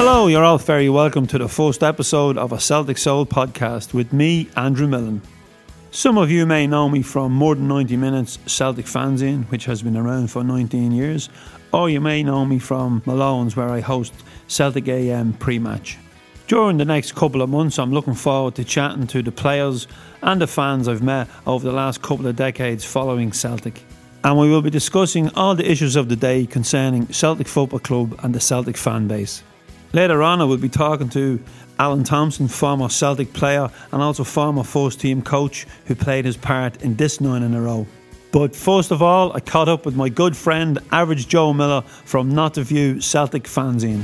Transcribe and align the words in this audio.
Hello, 0.00 0.28
you're 0.28 0.44
all 0.44 0.58
very 0.58 0.88
welcome 0.88 1.26
to 1.26 1.38
the 1.38 1.48
first 1.48 1.82
episode 1.82 2.38
of 2.38 2.52
a 2.52 2.60
Celtic 2.60 2.96
Soul 2.98 3.26
podcast 3.26 3.92
with 3.92 4.12
me, 4.12 4.48
Andrew 4.56 4.86
Millen. 4.86 5.20
Some 5.90 6.18
of 6.18 6.30
you 6.30 6.46
may 6.46 6.68
know 6.68 6.88
me 6.88 7.02
from 7.02 7.32
More 7.32 7.56
Than 7.56 7.66
90 7.66 7.96
Minutes 7.96 8.38
Celtic 8.46 8.86
Fanzine, 8.86 9.42
which 9.46 9.64
has 9.64 9.82
been 9.82 9.96
around 9.96 10.30
for 10.30 10.44
19 10.44 10.92
years, 10.92 11.28
or 11.72 11.90
you 11.90 12.00
may 12.00 12.22
know 12.22 12.44
me 12.44 12.60
from 12.60 13.02
Malone's, 13.06 13.56
where 13.56 13.70
I 13.70 13.80
host 13.80 14.14
Celtic 14.46 14.86
AM 14.86 15.32
pre 15.32 15.58
match. 15.58 15.98
During 16.46 16.76
the 16.76 16.84
next 16.84 17.16
couple 17.16 17.42
of 17.42 17.50
months, 17.50 17.76
I'm 17.76 17.92
looking 17.92 18.14
forward 18.14 18.54
to 18.54 18.64
chatting 18.64 19.08
to 19.08 19.20
the 19.20 19.32
players 19.32 19.88
and 20.22 20.40
the 20.40 20.46
fans 20.46 20.86
I've 20.86 21.02
met 21.02 21.26
over 21.44 21.66
the 21.68 21.74
last 21.74 22.02
couple 22.02 22.28
of 22.28 22.36
decades 22.36 22.84
following 22.84 23.32
Celtic. 23.32 23.82
And 24.22 24.38
we 24.38 24.48
will 24.48 24.62
be 24.62 24.70
discussing 24.70 25.30
all 25.30 25.56
the 25.56 25.68
issues 25.68 25.96
of 25.96 26.08
the 26.08 26.14
day 26.14 26.46
concerning 26.46 27.12
Celtic 27.12 27.48
Football 27.48 27.80
Club 27.80 28.20
and 28.22 28.32
the 28.32 28.40
Celtic 28.40 28.76
fan 28.76 29.08
base. 29.08 29.42
Later 29.92 30.22
on, 30.22 30.40
I 30.40 30.44
will 30.44 30.58
be 30.58 30.68
talking 30.68 31.08
to 31.10 31.40
Alan 31.78 32.04
Thompson, 32.04 32.48
former 32.48 32.88
Celtic 32.88 33.32
player 33.32 33.70
and 33.92 34.02
also 34.02 34.24
former 34.24 34.62
first 34.62 35.00
team 35.00 35.22
coach 35.22 35.66
who 35.86 35.94
played 35.94 36.24
his 36.24 36.36
part 36.36 36.82
in 36.82 36.96
this 36.96 37.20
nine 37.20 37.42
in 37.42 37.54
a 37.54 37.62
row. 37.62 37.86
But 38.30 38.54
first 38.54 38.90
of 38.90 39.00
all, 39.00 39.32
I 39.32 39.40
caught 39.40 39.68
up 39.68 39.86
with 39.86 39.96
my 39.96 40.10
good 40.10 40.36
friend 40.36 40.78
Average 40.92 41.28
Joe 41.28 41.54
Miller 41.54 41.80
from 41.82 42.34
Not 42.34 42.54
the 42.54 42.62
View 42.62 43.00
Celtic 43.00 43.44
Fanzine. 43.44 44.02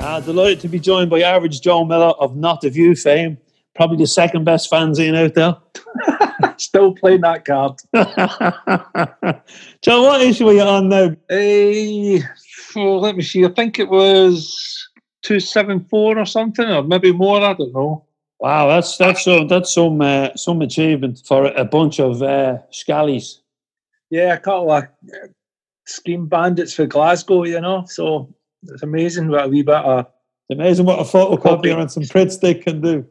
Uh, 0.00 0.20
delighted 0.20 0.60
to 0.60 0.68
be 0.68 0.78
joined 0.78 1.08
by 1.08 1.22
Average 1.22 1.62
Joe 1.62 1.84
Miller 1.84 2.12
of 2.18 2.36
Not 2.36 2.60
the 2.60 2.68
View 2.68 2.94
fame, 2.94 3.38
probably 3.74 3.96
the 3.96 4.06
second 4.06 4.44
best 4.44 4.70
fanzine 4.70 5.16
out 5.16 5.34
there. 5.34 5.56
Still 6.58 6.94
playing 6.94 7.22
that 7.22 7.46
card. 7.46 7.78
Joe, 9.82 10.02
what 10.02 10.20
issue 10.20 10.48
are 10.48 10.52
you 10.52 10.60
on 10.60 10.88
now? 10.90 11.16
Hey, 11.28 12.22
well, 12.74 13.00
let 13.00 13.16
me 13.16 13.22
see. 13.22 13.44
I 13.44 13.48
think 13.48 13.78
it 13.78 13.88
was 13.88 14.88
two 15.22 15.40
seven 15.40 15.84
four 15.84 16.18
or 16.18 16.26
something, 16.26 16.68
or 16.68 16.82
maybe 16.82 17.12
more. 17.12 17.40
I 17.40 17.54
don't 17.54 17.72
know. 17.72 18.04
Wow, 18.38 18.68
that's 18.68 18.96
that's 18.96 19.24
some 19.24 19.48
that's 19.48 19.74
some 19.74 20.00
uh, 20.00 20.34
some 20.34 20.62
achievement 20.62 21.22
for 21.26 21.46
a 21.46 21.64
bunch 21.64 22.00
of 22.00 22.22
uh, 22.22 22.58
scallies. 22.72 23.40
Yeah, 24.10 24.34
a 24.34 24.38
couple 24.38 24.72
of 24.72 24.84
scheme 25.86 26.26
bandits 26.26 26.72
for 26.72 26.86
Glasgow, 26.86 27.44
you 27.44 27.60
know. 27.60 27.84
So 27.86 28.34
it's 28.62 28.82
amazing 28.82 29.28
what 29.28 29.44
a 29.44 29.48
wee 29.48 29.62
bit 29.62 29.74
of. 29.74 30.06
It's 30.48 30.58
amazing 30.58 30.86
what 30.86 30.98
a 30.98 31.02
photocopier 31.02 31.78
and 31.78 31.90
some 31.90 32.02
Pritt 32.04 32.32
stick 32.32 32.62
can 32.62 32.80
do. 32.80 33.06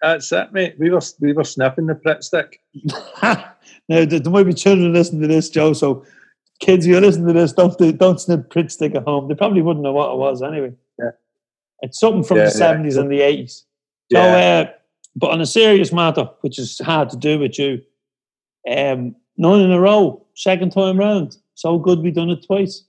That's 0.00 0.30
it, 0.32 0.52
mate. 0.52 0.76
We 0.78 0.90
were 0.90 1.02
we 1.20 1.32
were 1.32 1.44
sniffing 1.44 1.86
the 1.86 1.94
Pritt 1.94 2.22
stick. 2.22 2.60
now 3.22 4.04
there 4.04 4.30
might 4.30 4.44
be 4.44 4.54
children 4.54 4.92
listening 4.92 5.22
to 5.22 5.28
this, 5.28 5.50
Joe. 5.50 5.72
So 5.72 6.04
kids, 6.60 6.86
you 6.86 6.98
listen 7.00 7.26
to 7.26 7.32
this, 7.32 7.52
don't 7.52 7.76
don't 7.98 8.20
snip 8.20 8.50
Pritt 8.50 8.70
stick 8.70 8.94
at 8.94 9.04
home. 9.04 9.28
They 9.28 9.34
probably 9.34 9.62
wouldn't 9.62 9.82
know 9.82 9.92
what 9.92 10.12
it 10.12 10.16
was 10.18 10.42
anyway. 10.42 10.72
Yeah. 10.98 11.10
It's 11.82 11.98
something 12.00 12.22
from 12.24 12.38
Yeah, 12.38 12.44
the 12.44 12.50
yeah. 12.50 12.56
seventies 12.56 12.96
and 12.96 13.10
the 13.10 13.20
eighties. 13.20 13.64
So, 14.12 14.18
Yeah. 14.18 14.66
uh, 14.66 14.72
but 15.16 15.30
on 15.30 15.40
a 15.40 15.46
serious 15.46 15.92
matter, 15.92 16.28
which 16.40 16.58
is 16.58 16.78
hard 16.78 17.10
to 17.10 17.16
do 17.16 17.38
with 17.38 17.58
you, 17.58 17.80
um, 18.68 19.14
nine 19.36 19.60
in 19.60 19.70
a 19.70 19.80
row, 19.80 20.24
second 20.34 20.70
time 20.72 20.98
round. 20.98 21.36
So 21.54 21.78
good 21.78 22.00
we 22.00 22.10
done 22.10 22.30
it 22.30 22.44
twice. 22.46 22.84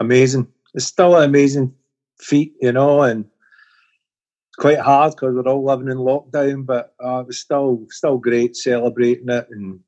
amazing. 0.00 0.46
It's 0.74 0.84
still 0.84 1.16
an 1.16 1.24
amazing 1.24 1.74
feat, 2.20 2.54
you 2.60 2.72
know, 2.72 3.00
and 3.02 3.24
quite 4.58 4.78
hard 4.78 5.12
because 5.12 5.34
we're 5.34 5.50
all 5.50 5.64
living 5.64 5.88
in 5.88 5.96
lockdown. 5.98 6.66
But 6.66 6.94
uh, 7.02 7.20
it 7.20 7.28
was 7.28 7.38
still 7.38 7.86
still 7.90 8.18
great 8.18 8.56
celebrating 8.56 9.28
it. 9.30 9.46
And 9.50 9.80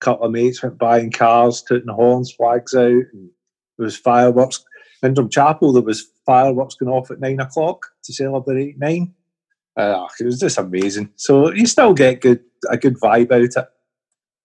couple 0.00 0.26
of 0.26 0.32
mates 0.32 0.62
went 0.62 0.78
buying 0.78 1.06
in 1.06 1.12
cars, 1.12 1.62
tooting 1.62 1.88
horns, 1.92 2.32
flags 2.32 2.74
out, 2.74 2.84
and 3.12 3.30
there 3.76 3.84
was 3.84 3.96
fireworks. 3.96 4.64
In 5.02 5.14
Chapel, 5.30 5.72
there 5.72 5.82
was 5.82 6.08
fireworks 6.26 6.74
going 6.74 6.90
off 6.92 7.10
at 7.10 7.20
nine 7.20 7.40
o'clock 7.40 7.86
to 8.04 8.12
celebrate 8.12 8.78
nine. 8.78 9.14
Uh, 9.76 10.06
it 10.18 10.24
was 10.24 10.40
just 10.40 10.58
amazing. 10.58 11.10
So 11.16 11.52
you 11.52 11.66
still 11.66 11.94
get 11.94 12.20
good 12.20 12.40
a 12.68 12.76
good 12.76 12.98
vibe 13.00 13.30
out 13.30 13.42
of 13.56 13.64
it. 13.64 13.68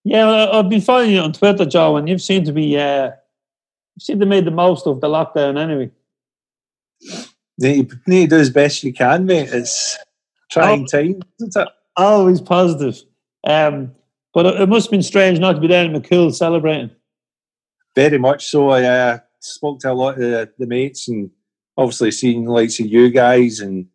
Yeah, 0.04 0.26
well, 0.28 0.54
I've 0.60 0.70
been 0.70 0.82
following 0.82 1.12
you 1.12 1.20
on 1.22 1.34
Twitter, 1.34 1.66
Joe, 1.66 1.98
and 1.98 2.08
you've 2.08 2.22
seemed 2.22 2.46
to 2.46 2.52
be 2.54 2.78
uh, 2.78 3.08
you 3.08 4.00
seem 4.00 4.20
to 4.20 4.26
made 4.26 4.46
the 4.46 4.52
most 4.52 4.86
of 4.86 5.02
the 5.02 5.08
lockdown 5.08 5.58
anyway. 5.60 5.90
You 7.58 7.88
need 8.08 8.30
to 8.30 8.36
do 8.36 8.40
as 8.40 8.50
best 8.50 8.84
you 8.84 8.94
can, 8.94 9.26
mate. 9.26 9.50
It's 9.52 9.98
trying 10.52 10.84
Oh. 10.84 10.86
time, 10.88 11.22
isn't 11.40 11.56
it? 11.62 11.68
Always 11.96 12.42
positive. 12.42 13.02
Um, 13.46 13.94
but 14.34 14.46
it, 14.46 14.62
it 14.62 14.70
must 14.70 14.88
have 14.88 14.92
been 14.92 15.04
strange 15.04 15.40
not 15.40 15.54
to 15.54 15.62
be 15.62 15.68
there 15.68 15.86
in 15.86 15.94
McCool 15.94 16.34
celebrating. 16.34 16.92
Very 17.96 18.18
much 18.18 18.48
so. 18.48 18.70
I 18.70 18.84
uh, 18.84 19.20
spoke 19.40 19.80
to 19.82 19.92
a 19.92 19.94
lot 19.94 20.16
of 20.16 20.20
the, 20.20 20.52
the 20.58 20.68
mates 20.68 21.08
and 21.08 21.30
obviously 21.78 22.12
seeing 22.12 22.46
the 22.46 22.52
likes 22.52 22.80
of 22.80 22.88
you 22.88 23.10
guys 23.10 23.60
and 23.60 23.88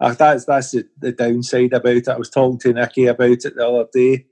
uh, 0.00 0.12
that's 0.14 0.44
that's 0.44 0.72
the, 0.72 0.86
the 0.98 1.12
downside 1.12 1.72
about 1.72 1.96
it. 1.96 2.08
I 2.08 2.16
was 2.16 2.30
talking 2.30 2.58
to 2.60 2.72
Nicky 2.72 3.06
about 3.06 3.30
it 3.30 3.54
the 3.56 3.66
other 3.66 3.86
day. 3.92 4.26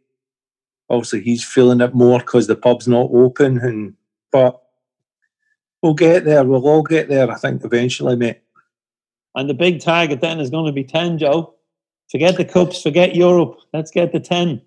Obviously, 0.91 1.22
he's 1.22 1.44
feeling 1.44 1.81
it 1.81 1.94
more 1.94 2.19
because 2.19 2.46
the 2.46 2.56
pub's 2.56 2.88
not 2.88 3.08
open, 3.12 3.58
and 3.58 3.94
but 4.31 4.61
we'll 5.81 5.94
get 5.94 6.25
there. 6.25 6.44
We'll 6.44 6.67
all 6.67 6.82
get 6.82 7.08
there. 7.08 7.31
I 7.31 7.37
think 7.37 7.64
eventually, 7.64 8.17
mate. 8.17 8.40
And 9.35 9.49
the 9.49 9.55
big 9.55 9.81
target 9.81 10.20
then 10.20 10.40
is 10.40 10.50
going 10.50 10.67
to 10.67 10.73
be 10.73 10.85
10, 10.85 11.17
Joe. 11.17 11.55
Forget 12.11 12.37
the 12.37 12.44
cups, 12.44 12.82
forget 12.82 13.17
Europe. 13.17 13.58
Let's 13.73 13.90
get 13.90 14.12
the 14.12 14.20
10. 14.20 14.61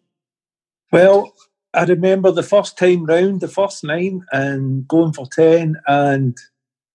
Well, 0.91 1.33
I 1.73 1.83
remember 1.83 2.31
the 2.31 2.43
first 2.43 2.77
time 2.77 3.05
round, 3.05 3.41
the 3.41 3.47
first 3.47 3.83
nine, 3.83 4.23
and 4.31 4.87
going 4.87 5.13
for 5.13 5.27
ten, 5.27 5.75
and 5.87 6.37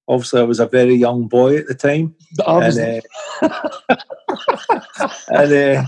obviously 0.09 0.41
I 0.41 0.45
was 0.45 0.61
a 0.61 0.67
very 0.67 0.95
young 0.95 1.29
boy 1.29 1.57
at 1.59 1.67
the 1.67 1.75
time. 1.75 2.15
Obviously. 2.45 3.03
And, 3.41 3.53
uh, 3.53 5.09
and 5.29 5.53
uh, 5.53 5.85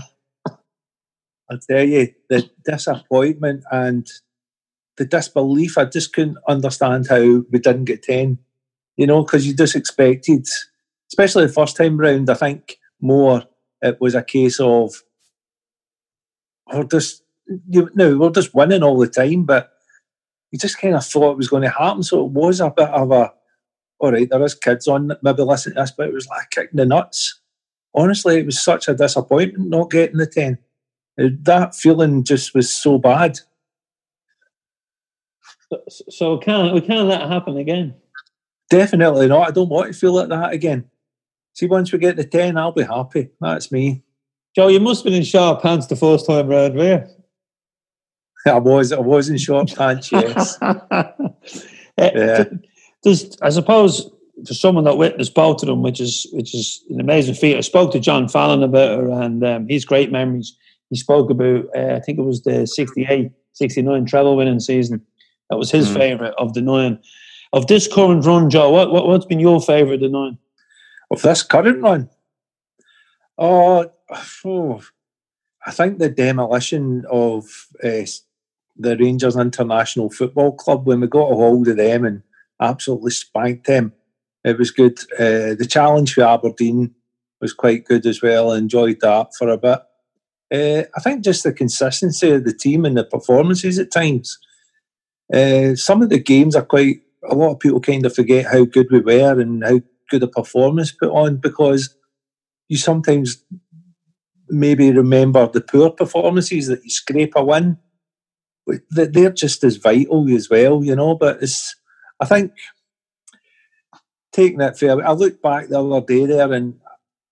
I 1.49 1.57
tell 1.67 1.83
you, 1.83 2.13
the 2.29 2.49
disappointment 2.65 3.63
and 3.71 4.07
the 4.97 5.05
disbelief, 5.05 5.77
I 5.77 5.85
just 5.85 6.13
couldn't 6.13 6.37
understand 6.47 7.07
how 7.07 7.21
we 7.21 7.59
didn't 7.59 7.85
get 7.85 8.03
10. 8.03 8.37
You 8.95 9.07
know, 9.07 9.23
because 9.23 9.47
you 9.47 9.55
just 9.55 9.75
expected, 9.75 10.47
especially 11.11 11.47
the 11.47 11.53
first 11.53 11.75
time 11.75 11.97
round, 11.97 12.29
I 12.29 12.35
think 12.35 12.77
more 13.01 13.43
it 13.81 13.99
was 13.99 14.15
a 14.15 14.23
case 14.23 14.59
of, 14.59 14.93
we're 16.71 16.83
just 16.83 17.23
you 17.69 17.89
no, 17.93 18.17
we're 18.17 18.29
just 18.29 18.53
winning 18.53 18.83
all 18.83 18.97
the 18.97 19.07
time, 19.07 19.43
but 19.43 19.73
you 20.51 20.59
just 20.59 20.79
kind 20.79 20.95
of 20.95 21.05
thought 21.05 21.31
it 21.31 21.37
was 21.37 21.49
going 21.49 21.63
to 21.63 21.69
happen. 21.69 22.03
So 22.03 22.25
it 22.25 22.31
was 22.31 22.61
a 22.61 22.69
bit 22.69 22.89
of 22.89 23.11
a, 23.11 23.33
all 23.99 24.11
right, 24.11 24.29
there 24.29 24.43
is 24.43 24.53
kids 24.53 24.87
on, 24.87 25.11
maybe 25.23 25.41
listen 25.41 25.73
to 25.73 25.81
this, 25.81 25.91
but 25.91 26.07
it 26.07 26.13
was 26.13 26.27
like 26.27 26.51
kicking 26.51 26.77
the 26.77 26.85
nuts. 26.85 27.39
Honestly, 27.95 28.37
it 28.37 28.45
was 28.45 28.63
such 28.63 28.87
a 28.87 28.93
disappointment 28.93 29.69
not 29.69 29.89
getting 29.89 30.17
the 30.17 30.27
10. 30.27 30.59
Uh, 31.19 31.29
that 31.41 31.75
feeling 31.75 32.23
just 32.23 32.53
was 32.53 32.71
so 32.71 32.99
bad. 32.99 33.39
So 35.89 36.35
we 36.35 36.41
can't, 36.41 36.73
we 36.73 36.81
can't 36.81 37.07
let 37.07 37.21
it 37.21 37.29
happen 37.29 37.57
again. 37.57 37.95
Definitely 38.69 39.27
not. 39.27 39.47
I 39.47 39.51
don't 39.51 39.69
want 39.69 39.91
to 39.91 39.99
feel 39.99 40.13
like 40.13 40.29
that 40.29 40.53
again. 40.53 40.85
See, 41.53 41.65
once 41.65 41.91
we 41.91 41.97
get 41.97 42.15
the 42.15 42.23
10, 42.23 42.57
I'll 42.57 42.71
be 42.71 42.83
happy. 42.83 43.29
That's 43.41 43.71
me. 43.71 44.03
Joe, 44.55 44.67
you 44.67 44.79
must 44.79 45.03
have 45.03 45.05
been 45.05 45.19
in 45.19 45.23
sharp 45.23 45.63
pants 45.63 45.87
the 45.87 45.95
first 45.95 46.27
time 46.27 46.47
round, 46.47 46.75
were 46.75 46.83
you? 46.83 47.22
I 48.47 48.59
was. 48.59 48.91
I 48.91 48.99
was 48.99 49.29
in 49.29 49.37
short 49.37 49.73
pants. 49.75 50.11
Yes. 50.11 50.57
Eh, 51.95 52.09
yeah. 52.15 52.43
There's, 53.03 53.37
I 53.43 53.49
suppose, 53.49 54.09
for 54.47 54.55
someone 54.55 54.83
that 54.85 54.97
witnessed 54.97 55.35
both 55.35 55.61
of 55.61 55.67
them, 55.67 55.83
which 55.83 55.99
is 55.99 56.25
which 56.33 56.55
is 56.55 56.83
an 56.89 56.99
amazing 56.99 57.35
feat. 57.35 57.55
I 57.55 57.61
spoke 57.61 57.91
to 57.91 57.99
John 57.99 58.27
Fallon 58.27 58.63
about 58.63 58.97
her, 58.97 59.11
and 59.21 59.45
um, 59.45 59.67
he's 59.67 59.85
great 59.85 60.11
memories. 60.11 60.57
He 60.89 60.95
spoke 60.95 61.29
about, 61.29 61.65
uh, 61.75 61.95
I 61.95 61.99
think 61.99 62.17
it 62.17 62.23
was 62.23 62.41
the 62.43 62.65
68, 62.65 63.31
69 63.53 64.05
treble 64.05 64.35
winning 64.35 64.59
season. 64.59 65.05
That 65.49 65.57
was 65.57 65.69
his 65.69 65.87
mm. 65.87 65.93
favourite 65.93 66.33
of 66.39 66.53
the 66.53 66.61
nine. 66.61 66.99
Of 67.51 67.67
this 67.67 67.87
current 67.87 68.25
run, 68.25 68.49
Joe, 68.49 68.71
what, 68.71 68.91
what 68.91 69.07
what's 69.07 69.25
been 69.25 69.39
your 69.39 69.61
favourite 69.61 69.95
of 69.95 70.01
the 70.01 70.09
nine? 70.09 70.39
Of 71.11 71.21
this 71.21 71.43
current 71.43 71.81
run, 71.83 72.09
oh, 73.37 73.91
oh 74.43 74.81
I 75.65 75.71
think 75.71 75.99
the 75.99 76.09
demolition 76.09 77.05
of 77.09 77.45
uh, 77.83 78.01
the 78.75 78.97
Rangers 78.97 79.35
International 79.35 80.09
Football 80.09 80.53
Club 80.53 80.85
when 80.87 81.01
we 81.01 81.07
got 81.07 81.31
a 81.31 81.35
hold 81.35 81.67
of 81.67 81.77
them 81.77 82.05
and 82.05 82.23
absolutely 82.61 83.11
spanked 83.11 83.67
them. 83.67 83.93
It 84.43 84.57
was 84.57 84.71
good. 84.71 84.99
Uh, 85.13 85.55
the 85.55 85.67
challenge 85.69 86.13
for 86.13 86.23
Aberdeen 86.23 86.93
was 87.39 87.53
quite 87.53 87.85
good 87.85 88.05
as 88.05 88.21
well. 88.21 88.51
I 88.51 88.57
enjoyed 88.57 88.99
that 89.01 89.35
for 89.37 89.49
a 89.49 89.57
bit. 89.57 89.79
Uh, 90.53 90.83
I 90.95 90.99
think 91.01 91.23
just 91.23 91.43
the 91.43 91.53
consistency 91.53 92.29
of 92.31 92.43
the 92.43 92.53
team 92.53 92.85
and 92.85 92.97
the 92.97 93.03
performances 93.03 93.79
at 93.79 93.91
times. 93.91 94.37
Uh, 95.33 95.75
some 95.75 96.01
of 96.01 96.09
the 96.09 96.19
games 96.19 96.55
are 96.55 96.65
quite. 96.65 97.01
A 97.29 97.35
lot 97.35 97.53
of 97.53 97.59
people 97.59 97.79
kind 97.79 98.05
of 98.05 98.13
forget 98.13 98.51
how 98.51 98.65
good 98.65 98.87
we 98.91 98.99
were 98.99 99.39
and 99.39 99.63
how 99.63 99.79
good 100.09 100.23
a 100.23 100.27
performance 100.27 100.91
put 100.91 101.09
on 101.09 101.37
because 101.37 101.95
you 102.67 102.75
sometimes 102.77 103.43
maybe 104.49 104.91
remember 104.91 105.47
the 105.47 105.61
poor 105.61 105.89
performances 105.89 106.67
that 106.67 106.83
you 106.83 106.89
scrape 106.89 107.33
a 107.35 107.43
win 107.43 107.77
they're 108.89 109.31
just 109.31 109.63
as 109.63 109.77
vital 109.77 110.29
as 110.33 110.49
well, 110.49 110.83
you 110.83 110.95
know. 110.95 111.15
But 111.15 111.41
it's, 111.41 111.75
I 112.19 112.25
think, 112.25 112.51
taking 114.31 114.61
it 114.61 114.77
fair. 114.77 115.05
I 115.05 115.11
look 115.11 115.41
back 115.41 115.67
the 115.67 115.79
other 115.79 116.05
day 116.05 116.25
there, 116.25 116.51
and 116.51 116.75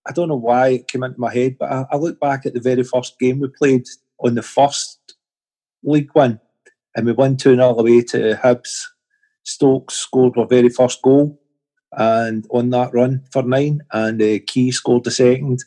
I 0.07 0.11
don't 0.11 0.29
know 0.29 0.35
why 0.35 0.69
it 0.69 0.87
came 0.87 1.03
into 1.03 1.19
my 1.19 1.33
head, 1.33 1.57
but 1.59 1.71
I, 1.71 1.85
I 1.91 1.95
look 1.97 2.19
back 2.19 2.45
at 2.45 2.53
the 2.53 2.59
very 2.59 2.83
first 2.83 3.19
game 3.19 3.39
we 3.39 3.47
played 3.47 3.85
on 4.19 4.35
the 4.35 4.43
first 4.43 4.99
League 5.83 6.09
One, 6.13 6.39
and 6.95 7.05
we 7.05 7.11
won 7.11 7.37
two 7.37 7.55
0 7.55 7.77
away 7.77 8.01
to 8.03 8.39
Hibs. 8.41 8.83
Stokes 9.43 9.95
scored 9.95 10.37
our 10.37 10.45
very 10.45 10.69
first 10.69 11.01
goal, 11.01 11.39
and 11.93 12.45
on 12.51 12.69
that 12.71 12.93
run 12.93 13.23
for 13.31 13.43
nine, 13.43 13.81
and 13.91 14.21
uh, 14.21 14.39
Ki 14.47 14.71
scored 14.71 15.03
the 15.03 15.11
second. 15.11 15.59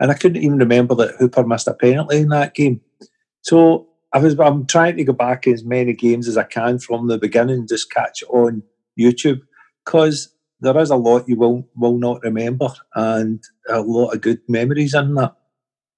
And 0.00 0.10
I 0.10 0.14
couldn't 0.14 0.42
even 0.42 0.58
remember 0.58 0.94
that 0.94 1.16
Hooper 1.18 1.46
missed 1.46 1.68
a 1.68 1.74
penalty 1.74 2.18
in 2.20 2.30
that 2.30 2.54
game. 2.54 2.80
So 3.42 3.89
I 4.12 4.18
was 4.18 4.38
I'm 4.38 4.66
trying 4.66 4.96
to 4.96 5.04
go 5.04 5.12
back 5.12 5.46
as 5.46 5.64
many 5.64 5.92
games 5.92 6.26
as 6.28 6.36
I 6.36 6.44
can 6.44 6.78
from 6.78 7.06
the 7.06 7.18
beginning, 7.18 7.68
just 7.68 7.92
catch 7.92 8.22
on 8.28 8.62
YouTube 8.98 9.40
because 9.84 10.34
there 10.60 10.76
is 10.78 10.90
a 10.90 10.96
lot 10.96 11.28
you 11.28 11.36
will 11.36 11.68
will 11.76 11.98
not 11.98 12.22
remember 12.22 12.68
and 12.94 13.42
a 13.68 13.80
lot 13.80 14.10
of 14.10 14.20
good 14.20 14.40
memories 14.48 14.94
in 14.94 15.14
that. 15.14 15.34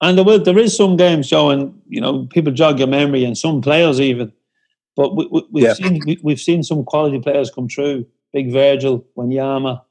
And 0.01 0.17
there, 0.17 0.25
will, 0.25 0.43
there 0.43 0.57
is 0.57 0.75
some 0.75 0.97
games 0.97 1.27
showing, 1.27 1.73
you 1.87 2.01
know, 2.01 2.25
people 2.25 2.51
jog 2.51 2.77
your 2.77 2.89
memory 2.89 3.23
and 3.23 3.37
some 3.37 3.61
players 3.61 4.01
even. 4.01 4.33
But 4.97 5.15
we, 5.15 5.23
have 5.23 5.43
we, 5.51 5.63
yeah. 5.63 5.73
seen 5.73 6.01
we, 6.23 6.33
have 6.33 6.41
seen 6.41 6.61
some 6.61 6.83
quality 6.83 7.19
players 7.19 7.49
come 7.49 7.69
through. 7.69 8.05
Big 8.33 8.51
Virgil, 8.51 9.05
Wanyama, 9.17 9.81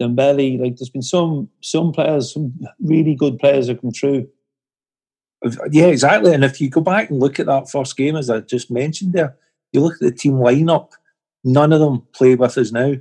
Dembele. 0.00 0.60
Like 0.60 0.76
there's 0.76 0.90
been 0.90 1.02
some 1.02 1.48
some 1.60 1.92
players, 1.92 2.34
some 2.34 2.52
really 2.80 3.14
good 3.14 3.38
players 3.38 3.68
that 3.68 3.80
come 3.80 3.92
through. 3.92 4.28
Yeah, 5.70 5.86
exactly. 5.86 6.34
And 6.34 6.44
if 6.44 6.60
you 6.60 6.68
go 6.68 6.80
back 6.80 7.10
and 7.10 7.20
look 7.20 7.38
at 7.38 7.46
that 7.46 7.70
first 7.70 7.96
game, 7.96 8.16
as 8.16 8.28
I 8.28 8.40
just 8.40 8.70
mentioned 8.70 9.12
there, 9.12 9.36
you 9.72 9.80
look 9.80 9.94
at 9.94 10.00
the 10.00 10.12
team 10.12 10.34
lineup, 10.34 10.90
none 11.44 11.72
of 11.72 11.80
them 11.80 12.02
play 12.12 12.34
with 12.34 12.58
us 12.58 12.72
now. 12.72 12.94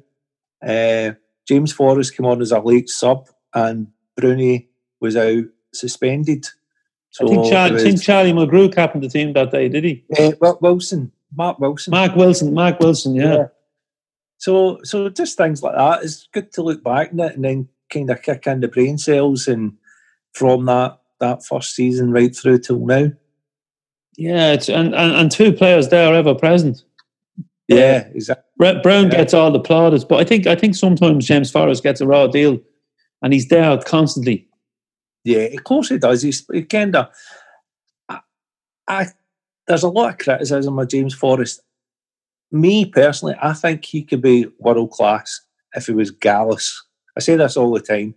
Uh, 0.66 1.14
James 1.48 1.72
Forrest 1.72 2.16
came 2.16 2.26
on 2.26 2.42
as 2.42 2.52
a 2.52 2.60
late 2.60 2.90
sub, 2.90 3.28
and 3.54 3.88
Bruni 4.16 4.70
was 5.00 5.16
out 5.16 5.46
suspended. 5.74 6.46
So 7.10 7.26
I 7.26 7.30
think, 7.30 7.52
Char- 7.52 7.72
was, 7.72 7.84
think 7.84 8.02
Charlie 8.02 8.34
Mulgrew 8.34 8.74
captained 8.74 9.04
the 9.04 9.10
team 9.10 9.34
that 9.34 9.52
day, 9.52 9.70
did 9.70 9.84
he? 9.84 10.04
Uh, 10.18 10.34
well, 10.40 10.60
Wilson, 10.62 11.12
Mark 11.36 11.58
Wilson. 11.60 11.92
Mark 11.92 12.16
Wilson, 12.16 12.54
Mark 12.54 12.80
Wilson, 12.80 13.16
yeah. 13.16 13.34
yeah. 13.34 13.46
So, 14.38 14.80
so 14.84 15.10
just 15.10 15.38
things 15.38 15.64
like 15.64 15.76
that. 15.76 16.04
It's 16.04 16.28
good 16.32 16.52
to 16.54 16.62
look 16.62 16.84
back 16.84 17.12
on 17.12 17.20
it 17.22 17.36
and 17.36 17.44
then 17.44 17.70
kind 17.92 18.10
of 18.12 18.22
kick 18.22 18.46
in 18.46 18.60
the 18.60 18.68
brain 18.68 18.98
cells, 18.98 19.48
and 19.48 19.74
from 20.34 20.66
that, 20.66 21.00
that 21.20 21.46
first 21.46 21.76
season 21.76 22.12
right 22.12 22.36
through 22.36 22.60
till 22.60 22.86
now. 22.86 23.12
Yeah, 24.18 24.54
it's, 24.54 24.70
and, 24.70 24.96
and, 24.96 25.14
and 25.14 25.32
two 25.32 25.54
players 25.54 25.90
there 25.90 26.14
ever 26.14 26.34
present. 26.34 26.84
Yeah, 27.68 28.08
exactly. 28.14 28.44
Brown 28.58 28.82
yeah. 29.06 29.10
gets 29.10 29.34
all 29.34 29.52
the 29.52 29.60
plaudits, 29.60 30.04
but 30.04 30.20
I 30.20 30.24
think 30.24 30.48
I 30.48 30.56
think 30.56 30.76
sometimes 30.76 31.28
James 31.28 31.52
Forrest 31.52 31.84
gets 31.84 32.02
a 32.02 32.08
raw 32.08 32.28
deal, 32.28 32.60
and 33.22 33.34
he's 33.34 33.50
there 33.50 33.78
constantly. 33.80 34.48
Yeah, 35.24 35.40
of 35.40 35.64
course 35.64 35.90
he 35.90 35.98
does. 35.98 36.22
He's 36.22 36.46
he 36.52 36.64
kind 36.64 36.96
of. 36.96 37.10
I, 38.10 38.20
I 38.88 39.06
there's 39.68 39.84
a 39.84 39.90
lot 39.90 40.14
of 40.14 40.18
criticism 40.18 40.80
of 40.80 40.88
James 40.88 41.14
Forrest. 41.14 41.62
Me 42.52 42.86
personally, 42.86 43.36
I 43.42 43.54
think 43.54 43.84
he 43.84 44.02
could 44.02 44.22
be 44.22 44.48
world 44.60 44.92
class 44.92 45.42
if 45.74 45.88
he 45.88 45.92
was 45.92 46.12
gallus. 46.12 46.82
I 47.18 47.20
say 47.20 47.36
this 47.36 47.58
all 47.58 47.74
the 47.74 47.82
time. 47.82 48.16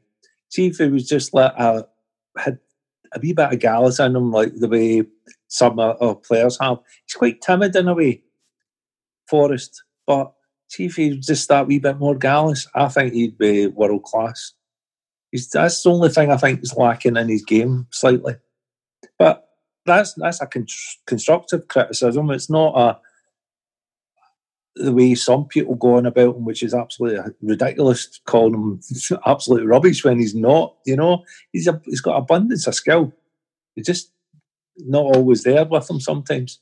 See 0.49 0.69
if 0.69 0.77
he 0.77 0.87
was 0.87 1.09
just 1.09 1.35
like 1.35 1.53
a 1.59 1.87
had 2.39 2.61
a 3.13 3.21
wee 3.21 3.33
bit 3.33 3.53
of 3.53 3.59
gallus 3.59 4.01
in 4.01 4.17
him, 4.17 4.31
like 4.31 4.55
the 4.55 4.69
way 4.69 5.03
some 5.49 5.79
uh, 5.79 6.15
players 6.15 6.59
have. 6.61 6.79
He's 7.07 7.15
quite 7.15 7.41
timid 7.41 7.75
in 7.77 7.89
a 7.89 7.95
way, 7.95 8.23
Forrest. 9.29 9.83
But 10.07 10.33
see 10.69 10.87
if 10.87 10.97
he's 10.97 11.27
just 11.27 11.49
that 11.49 11.67
wee 11.67 11.79
bit 11.79 11.99
more 11.99 12.17
gallus, 12.17 12.67
I 12.75 12.89
think 12.89 13.13
he'd 13.13 13.39
be 13.39 13.67
world 13.67 14.05
class. 14.05 14.53
He's, 15.31 15.49
that's 15.49 15.83
the 15.83 15.91
only 15.91 16.09
thing 16.09 16.31
I 16.31 16.37
think 16.37 16.63
is 16.63 16.77
lacking 16.77 17.17
in 17.17 17.29
his 17.29 17.45
game 17.45 17.87
slightly. 17.91 18.37
But 19.19 19.47
that's 19.87 20.15
that's 20.15 20.41
a 20.41 20.47
con- 20.47 20.67
constructive 21.07 21.69
criticism. 21.69 22.31
It's 22.31 22.51
not 22.51 22.77
a 22.77 22.99
the 24.77 24.93
way 24.93 25.15
some 25.15 25.47
people 25.47 25.75
go 25.75 25.97
on 25.97 26.07
about 26.07 26.37
him, 26.37 26.45
which 26.45 26.63
is 26.63 26.75
absolutely 26.75 27.33
ridiculous, 27.43 28.21
calling 28.25 28.55
him 28.55 28.81
absolute 29.27 29.67
rubbish 29.67 30.05
when 30.05 30.19
he's 30.19 30.35
not. 30.35 30.77
You 30.87 30.97
know, 30.97 31.25
he's 31.53 31.67
a, 31.67 31.81
he's 31.85 32.01
got 32.01 32.17
abundance 32.17 32.67
of 32.67 32.75
skill. 32.75 33.13
He's 33.75 33.87
just 33.87 34.13
not 34.77 35.17
always 35.17 35.43
there 35.43 35.65
with 35.65 35.91
him 35.91 36.01
sometimes. 36.01 36.61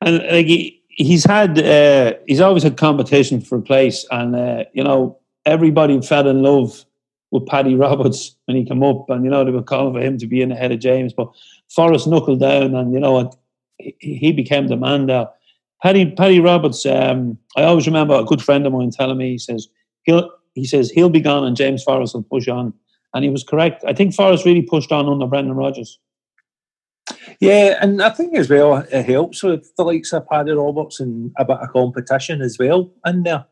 And 0.00 0.18
like 0.18 0.46
he, 0.46 0.82
he's 0.88 1.24
had, 1.24 1.58
uh, 1.58 2.14
he's 2.26 2.40
always 2.40 2.62
had 2.62 2.76
competition 2.76 3.40
for 3.40 3.58
a 3.58 3.62
place, 3.62 4.06
and 4.10 4.34
uh, 4.36 4.64
you 4.72 4.84
know, 4.84 5.18
everybody 5.44 6.00
fell 6.00 6.28
in 6.28 6.42
love 6.42 6.84
with 7.30 7.46
Paddy 7.46 7.74
Roberts 7.74 8.36
when 8.46 8.56
he 8.56 8.64
came 8.64 8.82
up, 8.82 9.10
and 9.10 9.24
you 9.24 9.30
know 9.30 9.44
they 9.44 9.50
were 9.50 9.62
calling 9.62 9.92
for 9.92 10.00
him 10.00 10.18
to 10.18 10.26
be 10.26 10.40
in 10.40 10.52
ahead 10.52 10.72
of 10.72 10.80
James, 10.80 11.12
but 11.12 11.30
Forrest 11.68 12.06
knuckled 12.06 12.40
down, 12.40 12.74
and 12.74 12.92
you 12.92 13.00
know 13.00 13.30
he, 13.78 13.94
he 14.00 14.32
became 14.32 14.68
the 14.68 14.76
man 14.76 15.06
there 15.06 15.28
Paddy 15.82 16.10
Paddy 16.10 16.40
Roberts. 16.40 16.84
Um, 16.84 17.38
I 17.56 17.62
always 17.62 17.86
remember 17.86 18.14
a 18.14 18.24
good 18.24 18.42
friend 18.42 18.66
of 18.66 18.72
mine 18.72 18.90
telling 18.90 19.18
me 19.18 19.32
he 19.32 19.38
says 19.38 19.68
he'll 20.02 20.30
he 20.54 20.64
says 20.64 20.90
he'll 20.90 21.10
be 21.10 21.20
gone 21.20 21.44
and 21.44 21.56
James 21.56 21.82
Forrest 21.82 22.14
will 22.14 22.22
push 22.22 22.48
on, 22.48 22.74
and 23.14 23.24
he 23.24 23.30
was 23.30 23.44
correct. 23.44 23.84
I 23.86 23.92
think 23.92 24.14
Forrest 24.14 24.44
really 24.44 24.62
pushed 24.62 24.92
on 24.92 25.08
under 25.08 25.26
Brendan 25.26 25.54
Rodgers. 25.54 25.98
Yeah, 27.40 27.78
and 27.80 28.02
I 28.02 28.10
think 28.10 28.36
as 28.36 28.50
well 28.50 28.76
it 28.76 29.06
helps 29.06 29.42
with 29.42 29.74
the 29.76 29.84
likes 29.84 30.12
of 30.12 30.28
Paddy 30.28 30.52
Roberts 30.52 31.00
and 31.00 31.32
a 31.38 31.44
bit 31.44 31.58
of 31.58 31.72
competition 31.72 32.42
as 32.42 32.58
well 32.58 32.92
in 33.06 33.22
there. 33.22 33.46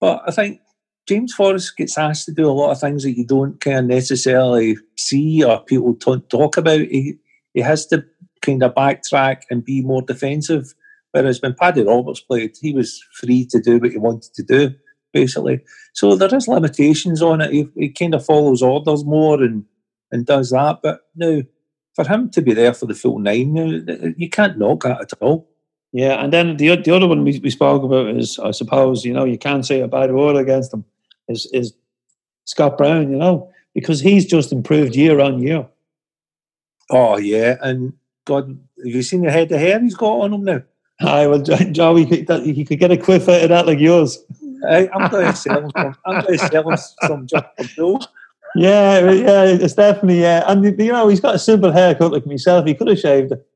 But 0.00 0.22
I 0.26 0.30
think 0.30 0.60
James 1.08 1.32
Forrest 1.32 1.76
gets 1.76 1.96
asked 1.96 2.26
to 2.26 2.32
do 2.32 2.48
a 2.48 2.52
lot 2.52 2.72
of 2.72 2.80
things 2.80 3.04
that 3.04 3.16
you 3.16 3.24
don't 3.24 3.60
kind 3.60 3.78
of 3.78 3.84
necessarily 3.86 4.76
see 4.98 5.42
or 5.42 5.62
people 5.62 5.94
talk 5.94 6.56
about. 6.56 6.80
He, 6.80 7.14
he 7.54 7.60
has 7.60 7.86
to 7.86 8.04
kind 8.42 8.62
of 8.62 8.74
backtrack 8.74 9.42
and 9.50 9.64
be 9.64 9.82
more 9.82 10.02
defensive 10.02 10.74
Whereas 11.12 11.40
when 11.40 11.54
Paddy 11.54 11.82
Roberts 11.82 12.20
played, 12.20 12.56
he 12.60 12.72
was 12.72 13.02
free 13.14 13.46
to 13.46 13.60
do 13.60 13.78
what 13.78 13.90
he 13.90 13.98
wanted 13.98 14.34
to 14.34 14.42
do, 14.42 14.74
basically. 15.12 15.60
So 15.94 16.14
there 16.14 16.34
is 16.34 16.48
limitations 16.48 17.22
on 17.22 17.40
it. 17.40 17.52
He, 17.52 17.68
he 17.74 17.88
kind 17.90 18.14
of 18.14 18.24
follows 18.24 18.62
orders 18.62 19.04
more 19.04 19.42
and, 19.42 19.64
and 20.12 20.26
does 20.26 20.50
that. 20.50 20.80
But 20.82 21.00
now, 21.14 21.42
for 21.94 22.06
him 22.06 22.30
to 22.30 22.42
be 22.42 22.52
there 22.52 22.74
for 22.74 22.86
the 22.86 22.94
full 22.94 23.18
nine, 23.18 24.14
you 24.18 24.28
can't 24.28 24.58
knock 24.58 24.82
that 24.82 25.00
at 25.00 25.12
all. 25.20 25.48
Yeah, 25.92 26.22
and 26.22 26.30
then 26.30 26.58
the 26.58 26.76
the 26.76 26.94
other 26.94 27.08
one 27.08 27.24
we, 27.24 27.38
we 27.38 27.48
spoke 27.48 27.82
about 27.82 28.08
is, 28.08 28.38
I 28.38 28.50
suppose, 28.50 29.04
you 29.04 29.14
know, 29.14 29.24
you 29.24 29.38
can't 29.38 29.64
say 29.64 29.80
a 29.80 29.88
bad 29.88 30.12
word 30.12 30.36
against 30.36 30.74
him. 30.74 30.84
Is 31.26 31.46
is 31.54 31.72
Scott 32.44 32.76
Brown, 32.76 33.10
you 33.10 33.16
know, 33.16 33.50
because 33.74 34.00
he's 34.00 34.26
just 34.26 34.52
improved 34.52 34.94
year 34.94 35.20
on 35.20 35.40
year. 35.40 35.66
Oh 36.90 37.16
yeah, 37.16 37.56
and 37.62 37.94
God, 38.26 38.58
have 38.76 38.86
you 38.94 39.02
seen 39.02 39.22
the 39.22 39.30
head 39.30 39.50
of 39.52 39.58
hair 39.58 39.80
he's 39.80 39.94
got 39.94 40.20
on 40.20 40.34
him 40.34 40.44
now? 40.44 40.62
Aye, 41.00 41.26
well, 41.26 41.42
Joe, 41.42 41.94
he 41.96 42.06
could, 42.06 42.26
could 42.26 42.78
get 42.78 42.90
a 42.90 42.96
quiff 42.96 43.28
out 43.28 43.42
of 43.42 43.48
that 43.50 43.66
like 43.66 43.78
yours. 43.78 44.18
I, 44.68 44.88
I'm 44.94 45.10
going 45.10 45.26
to 45.26 45.36
sell 45.36 45.62
him. 45.62 45.70
Some, 45.76 45.96
I'm 46.06 46.22
going 46.22 46.38
to 46.38 46.48
sell 46.48 46.70
him 46.70 46.76
some 47.06 47.26
Yeah, 48.54 49.10
yeah, 49.10 49.44
it's 49.44 49.74
definitely 49.74 50.22
yeah, 50.22 50.42
and 50.46 50.64
you 50.64 50.92
know 50.92 51.08
he's 51.08 51.20
got 51.20 51.34
a 51.34 51.38
simple 51.38 51.72
haircut 51.72 52.12
like 52.12 52.26
myself. 52.26 52.64
He 52.66 52.74
could 52.74 52.88
have 52.88 52.98
shaved 52.98 53.32
it. 53.32 53.46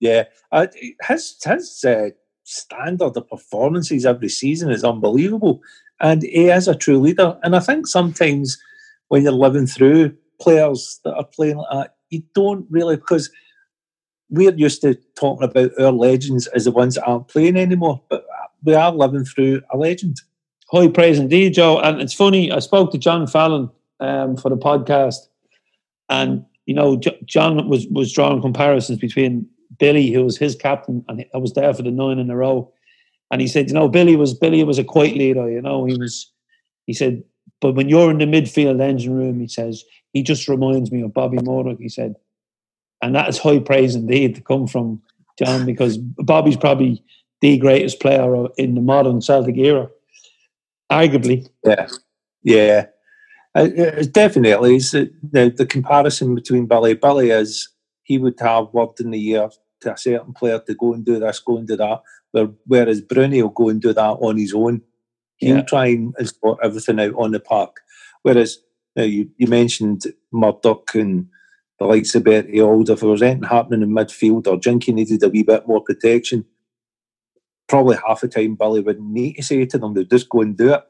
Yeah, 0.00 0.24
uh, 0.50 0.66
his 1.06 1.36
his 1.44 1.84
uh, 1.84 2.10
standard 2.42 3.16
of 3.16 3.28
performances 3.28 4.04
every 4.04 4.28
season 4.28 4.72
is 4.72 4.82
unbelievable, 4.82 5.60
and 6.00 6.22
he 6.22 6.48
is 6.48 6.66
a 6.66 6.74
true 6.74 6.98
leader. 6.98 7.38
And 7.44 7.54
I 7.54 7.60
think 7.60 7.86
sometimes 7.86 8.58
when 9.06 9.22
you're 9.22 9.32
living 9.32 9.66
through 9.66 10.16
players 10.40 11.00
that 11.04 11.14
are 11.14 11.24
playing 11.24 11.58
like 11.58 11.70
that, 11.70 11.94
you 12.10 12.22
don't 12.34 12.66
really 12.70 12.96
because 12.96 13.30
we're 14.30 14.54
used 14.54 14.82
to 14.82 14.94
talking 15.16 15.48
about 15.48 15.70
our 15.80 15.92
legends 15.92 16.46
as 16.48 16.64
the 16.64 16.70
ones 16.70 16.94
that 16.94 17.04
aren't 17.04 17.28
playing 17.28 17.56
anymore, 17.56 18.02
but 18.08 18.26
we 18.62 18.74
are 18.74 18.92
living 18.92 19.24
through 19.24 19.62
a 19.72 19.76
legend. 19.76 20.20
High 20.70 20.88
praise 20.88 21.18
indeed, 21.18 21.54
Joe. 21.54 21.78
And 21.80 22.00
it's 22.00 22.12
funny. 22.12 22.52
I 22.52 22.58
spoke 22.58 22.92
to 22.92 22.98
John 22.98 23.26
Fallon 23.26 23.70
um, 24.00 24.36
for 24.36 24.50
the 24.50 24.56
podcast, 24.56 25.28
and 26.08 26.44
you 26.66 26.74
know, 26.74 27.00
John 27.24 27.68
was 27.68 27.86
was 27.86 28.12
drawing 28.12 28.42
comparisons 28.42 28.98
between 28.98 29.48
Billy, 29.78 30.10
who 30.10 30.24
was 30.24 30.36
his 30.36 30.54
captain, 30.54 31.04
and 31.08 31.24
I 31.34 31.38
was 31.38 31.54
there 31.54 31.72
for 31.72 31.82
the 31.82 31.90
nine 31.90 32.18
in 32.18 32.30
a 32.30 32.36
row. 32.36 32.70
And 33.30 33.40
he 33.40 33.46
said, 33.46 33.68
you 33.68 33.74
know, 33.74 33.88
Billy 33.88 34.16
was 34.16 34.34
Billy 34.34 34.62
was 34.64 34.78
a 34.78 34.84
quiet 34.84 35.16
leader. 35.16 35.50
You 35.50 35.62
know, 35.62 35.84
he 35.86 35.96
was. 35.96 36.30
He 36.86 36.94
said, 36.94 37.22
but 37.60 37.74
when 37.74 37.88
you're 37.88 38.10
in 38.10 38.18
the 38.18 38.24
midfield 38.24 38.80
engine 38.80 39.14
room, 39.14 39.40
he 39.40 39.48
says 39.48 39.84
he 40.12 40.22
just 40.22 40.48
reminds 40.48 40.90
me 40.90 41.02
of 41.02 41.12
Bobby 41.12 41.38
Murdoch. 41.42 41.78
He 41.78 41.88
said, 41.88 42.14
and 43.02 43.14
that 43.14 43.28
is 43.28 43.38
high 43.38 43.58
praise 43.58 43.94
indeed 43.94 44.34
to 44.34 44.40
come 44.40 44.66
from 44.66 45.00
John 45.38 45.64
because 45.66 45.98
Bobby's 45.98 46.56
probably 46.56 47.02
the 47.40 47.58
greatest 47.58 48.00
player 48.00 48.46
in 48.56 48.74
the 48.74 48.80
modern 48.80 49.20
Celtic 49.20 49.56
era, 49.56 49.88
arguably. 50.90 51.48
Yeah, 51.64 51.88
yeah, 52.42 52.86
uh, 53.54 53.68
uh 53.78 54.04
definitely. 54.10 54.76
It's 54.76 54.90
the, 54.90 55.12
the, 55.22 55.50
the 55.50 55.66
comparison 55.66 56.34
between 56.34 56.66
Billy. 56.66 56.94
Billy 56.94 57.30
is 57.30 57.68
he 58.02 58.18
would 58.18 58.38
have 58.40 58.68
worked 58.72 59.00
in 59.00 59.10
the 59.10 59.18
year 59.18 59.48
to 59.82 59.92
a 59.92 59.98
certain 59.98 60.32
player 60.32 60.60
to 60.66 60.74
go 60.74 60.94
and 60.94 61.04
do 61.04 61.18
this, 61.18 61.40
go 61.40 61.58
and 61.58 61.68
do 61.68 61.76
that. 61.76 62.02
Whereas 62.66 63.00
Brownie 63.00 63.42
will 63.42 63.50
go 63.50 63.68
and 63.68 63.80
do 63.80 63.92
that 63.92 64.00
on 64.00 64.36
his 64.36 64.54
own. 64.54 64.82
He'll 65.36 65.56
yeah. 65.56 65.62
try 65.62 65.86
and 65.86 66.14
sort 66.24 66.58
everything 66.62 67.00
out 67.00 67.14
on 67.16 67.30
the 67.30 67.40
park. 67.40 67.76
Whereas 68.22 68.58
you, 68.96 69.02
know, 69.02 69.06
you, 69.06 69.30
you 69.36 69.46
mentioned 69.46 70.02
Murdoch 70.32 70.94
and 70.94 71.28
the 71.78 71.86
likes 71.86 72.14
of 72.14 72.24
Bertie 72.24 72.60
Auld, 72.60 72.90
if 72.90 73.00
there 73.00 73.08
was 73.08 73.22
anything 73.22 73.44
happening 73.44 73.82
in 73.82 73.90
midfield 73.90 74.46
or 74.46 74.58
Jinky 74.58 74.92
needed 74.92 75.22
a 75.22 75.28
wee 75.28 75.42
bit 75.42 75.66
more 75.68 75.80
protection, 75.80 76.44
probably 77.68 77.96
half 78.06 78.20
the 78.20 78.28
time 78.28 78.56
Billy 78.56 78.80
wouldn't 78.80 79.08
need 79.08 79.34
to 79.34 79.42
say 79.42 79.64
to 79.64 79.78
them, 79.78 79.94
they'd 79.94 80.10
just 80.10 80.28
go 80.28 80.40
and 80.40 80.56
do 80.56 80.74
it. 80.74 80.82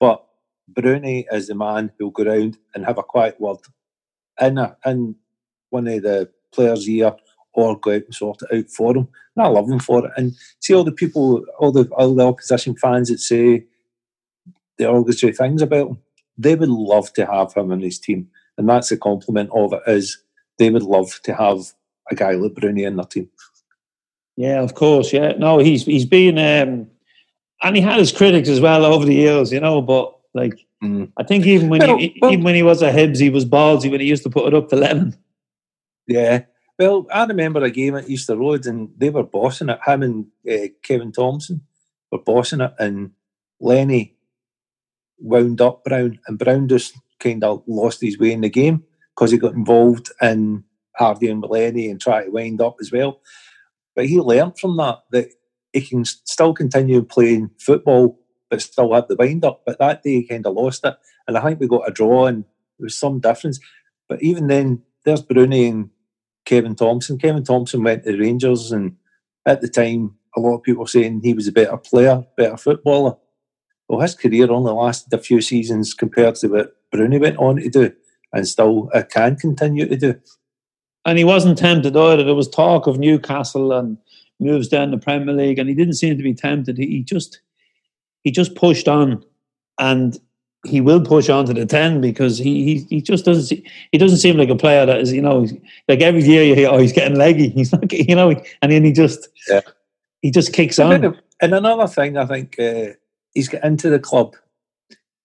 But 0.00 0.24
Brownie 0.68 1.26
is 1.30 1.46
the 1.46 1.54
man 1.54 1.92
who'll 1.98 2.10
go 2.10 2.24
around 2.24 2.58
and 2.74 2.84
have 2.84 2.98
a 2.98 3.02
quiet 3.02 3.40
word 3.40 3.58
in, 4.40 4.58
a, 4.58 4.76
in 4.84 5.14
one 5.70 5.86
of 5.86 6.02
the 6.02 6.30
players' 6.52 6.88
ear 6.88 7.14
or 7.54 7.78
go 7.78 7.92
out 7.92 8.04
and 8.04 8.14
sort 8.14 8.42
it 8.42 8.56
out 8.56 8.70
for 8.70 8.94
them. 8.94 9.08
And 9.36 9.44
I 9.44 9.48
love 9.48 9.70
him 9.70 9.78
for 9.78 10.06
it. 10.06 10.12
And 10.16 10.34
see 10.60 10.74
all 10.74 10.84
the 10.84 10.92
people, 10.92 11.44
all 11.58 11.72
the 11.72 11.84
all 11.92 12.14
the 12.14 12.26
opposition 12.26 12.76
fans 12.76 13.10
that 13.10 13.18
say 13.18 13.64
the 14.78 14.84
derogatory 14.84 15.32
things 15.34 15.62
about 15.62 15.88
him, 15.88 15.98
they 16.38 16.54
would 16.54 16.68
love 16.68 17.12
to 17.14 17.26
have 17.26 17.52
him 17.54 17.70
in 17.72 17.80
his 17.80 17.98
team. 17.98 18.28
And 18.56 18.68
that's 18.68 18.88
the 18.88 18.96
compliment 18.96 19.50
of 19.54 19.72
it 19.72 19.82
is 19.86 20.22
they 20.58 20.70
would 20.70 20.82
love 20.82 21.20
to 21.24 21.34
have 21.34 21.60
a 22.10 22.14
guy 22.14 22.32
like 22.32 22.54
Brownie 22.54 22.84
in 22.84 22.96
their 22.96 23.04
team. 23.06 23.28
Yeah, 24.36 24.62
of 24.62 24.74
course. 24.74 25.12
Yeah, 25.12 25.32
no, 25.32 25.58
he's 25.58 25.84
he's 25.84 26.06
been, 26.06 26.38
um, 26.38 26.88
and 27.62 27.76
he 27.76 27.82
had 27.82 27.98
his 27.98 28.12
critics 28.12 28.48
as 28.48 28.60
well 28.60 28.84
over 28.84 29.04
the 29.04 29.14
years, 29.14 29.52
you 29.52 29.60
know. 29.60 29.82
But 29.82 30.16
like, 30.34 30.58
mm. 30.82 31.10
I 31.18 31.22
think 31.22 31.46
even 31.46 31.68
when 31.68 31.80
well, 31.80 31.98
he, 31.98 32.16
well, 32.20 32.32
even 32.32 32.44
when 32.44 32.54
he 32.54 32.62
was 32.62 32.82
at 32.82 32.94
Hibs, 32.94 33.20
he 33.20 33.30
was 33.30 33.44
ballsy 33.44 33.90
when 33.90 34.00
he 34.00 34.06
used 34.06 34.22
to 34.22 34.30
put 34.30 34.46
it 34.46 34.54
up 34.54 34.68
to 34.70 34.76
Lennon. 34.76 35.16
Yeah, 36.06 36.44
well, 36.78 37.06
I 37.12 37.24
remember 37.26 37.62
a 37.62 37.70
game 37.70 37.96
at 37.96 38.08
Easter 38.08 38.36
Road, 38.36 38.66
and 38.66 38.90
they 38.96 39.10
were 39.10 39.22
bossing 39.22 39.68
it. 39.68 39.78
Him 39.86 40.02
and 40.02 40.26
uh, 40.50 40.68
Kevin 40.82 41.12
Thompson 41.12 41.60
were 42.10 42.18
bossing 42.18 42.60
it, 42.60 42.74
and 42.78 43.12
Lenny 43.60 44.16
wound 45.18 45.60
up 45.60 45.84
Brown, 45.84 46.18
and 46.26 46.38
Brown 46.38 46.68
just 46.68 46.98
kind 47.20 47.44
of 47.44 47.62
lost 47.66 48.00
his 48.00 48.18
way 48.18 48.32
in 48.32 48.40
the 48.40 48.50
game 48.50 48.84
because 49.14 49.30
he 49.30 49.38
got 49.38 49.54
involved 49.54 50.10
in 50.20 50.64
arguing 50.98 51.42
and 51.42 51.50
Lenny 51.50 51.88
and 51.88 52.00
try 52.00 52.24
to 52.24 52.30
wind 52.30 52.60
up 52.60 52.76
as 52.80 52.92
well. 52.92 53.20
But 53.94 54.06
he 54.06 54.20
learned 54.20 54.58
from 54.58 54.76
that 54.78 55.00
that 55.10 55.28
he 55.72 55.80
can 55.82 56.04
still 56.04 56.54
continue 56.54 57.02
playing 57.02 57.50
football 57.58 58.18
but 58.50 58.60
still 58.60 58.92
have 58.92 59.08
the 59.08 59.16
wind 59.16 59.46
up. 59.46 59.62
But 59.64 59.78
that 59.78 60.02
day 60.02 60.16
he 60.16 60.26
kind 60.26 60.46
of 60.46 60.54
lost 60.54 60.84
it. 60.84 60.94
And 61.26 61.38
I 61.38 61.42
think 61.42 61.58
we 61.58 61.66
got 61.66 61.88
a 61.88 61.90
draw 61.90 62.26
and 62.26 62.44
there 62.78 62.84
was 62.84 62.98
some 62.98 63.18
difference. 63.18 63.58
But 64.10 64.22
even 64.22 64.48
then, 64.48 64.82
there's 65.04 65.22
Bruni 65.22 65.68
and 65.68 65.88
Kevin 66.44 66.74
Thompson. 66.74 67.18
Kevin 67.18 67.44
Thompson 67.44 67.82
went 67.82 68.04
to 68.04 68.18
Rangers 68.18 68.70
and 68.70 68.94
at 69.46 69.62
the 69.62 69.68
time 69.68 70.16
a 70.36 70.40
lot 70.40 70.56
of 70.56 70.62
people 70.62 70.82
were 70.82 70.88
saying 70.88 71.22
he 71.22 71.32
was 71.32 71.48
a 71.48 71.52
better 71.52 71.78
player, 71.78 72.26
better 72.36 72.58
footballer. 72.58 73.16
Well, 73.88 74.00
his 74.00 74.14
career 74.14 74.50
only 74.50 74.72
lasted 74.72 75.14
a 75.14 75.18
few 75.18 75.40
seasons 75.40 75.94
compared 75.94 76.34
to 76.36 76.48
what 76.48 76.76
Bruni 76.90 77.18
went 77.18 77.38
on 77.38 77.56
to 77.56 77.70
do 77.70 77.92
and 78.32 78.48
still 78.48 78.90
uh, 78.94 79.02
can 79.02 79.36
continue 79.36 79.86
to 79.86 79.96
do. 79.96 80.20
And 81.04 81.18
he 81.18 81.24
wasn't 81.24 81.58
tempted 81.58 81.96
either. 81.96 82.22
There 82.22 82.34
was 82.34 82.48
talk 82.48 82.86
of 82.86 82.98
Newcastle 82.98 83.72
and 83.72 83.98
moves 84.40 84.68
down 84.68 84.90
the 84.90 84.98
Premier 84.98 85.34
League, 85.34 85.58
and 85.58 85.68
he 85.68 85.74
didn't 85.74 85.94
seem 85.94 86.16
to 86.16 86.22
be 86.22 86.34
tempted. 86.34 86.78
He 86.78 87.02
just 87.02 87.40
he 88.24 88.30
just 88.30 88.54
pushed 88.54 88.88
on, 88.88 89.24
and 89.78 90.18
he 90.64 90.80
will 90.80 91.00
push 91.00 91.28
on 91.28 91.44
to 91.46 91.52
the 91.52 91.66
ten 91.66 92.00
because 92.00 92.38
he 92.38 92.64
he, 92.64 92.86
he 92.88 93.00
just 93.00 93.24
doesn't 93.24 93.44
see, 93.44 93.66
he 93.90 93.98
doesn't 93.98 94.18
seem 94.18 94.36
like 94.36 94.48
a 94.48 94.56
player 94.56 94.86
that 94.86 95.00
is 95.00 95.12
you 95.12 95.22
know 95.22 95.46
like 95.88 96.00
every 96.00 96.22
year 96.22 96.44
you 96.44 96.54
hear 96.54 96.68
oh 96.68 96.78
he's 96.78 96.92
getting 96.92 97.18
leggy 97.18 97.48
he's 97.56 97.72
not 97.72 97.92
you 97.92 98.14
know 98.14 98.30
and 98.62 98.70
then 98.70 98.84
he 98.84 98.92
just 98.92 99.28
yeah. 99.48 99.60
he 100.20 100.30
just 100.30 100.52
kicks 100.52 100.78
on. 100.78 101.16
And 101.40 101.54
another 101.54 101.88
thing 101.88 102.16
I 102.16 102.26
think 102.26 102.58
uh, 102.60 102.94
he's 103.34 103.48
got 103.48 103.64
into 103.64 103.90
the 103.90 103.98
club. 103.98 104.36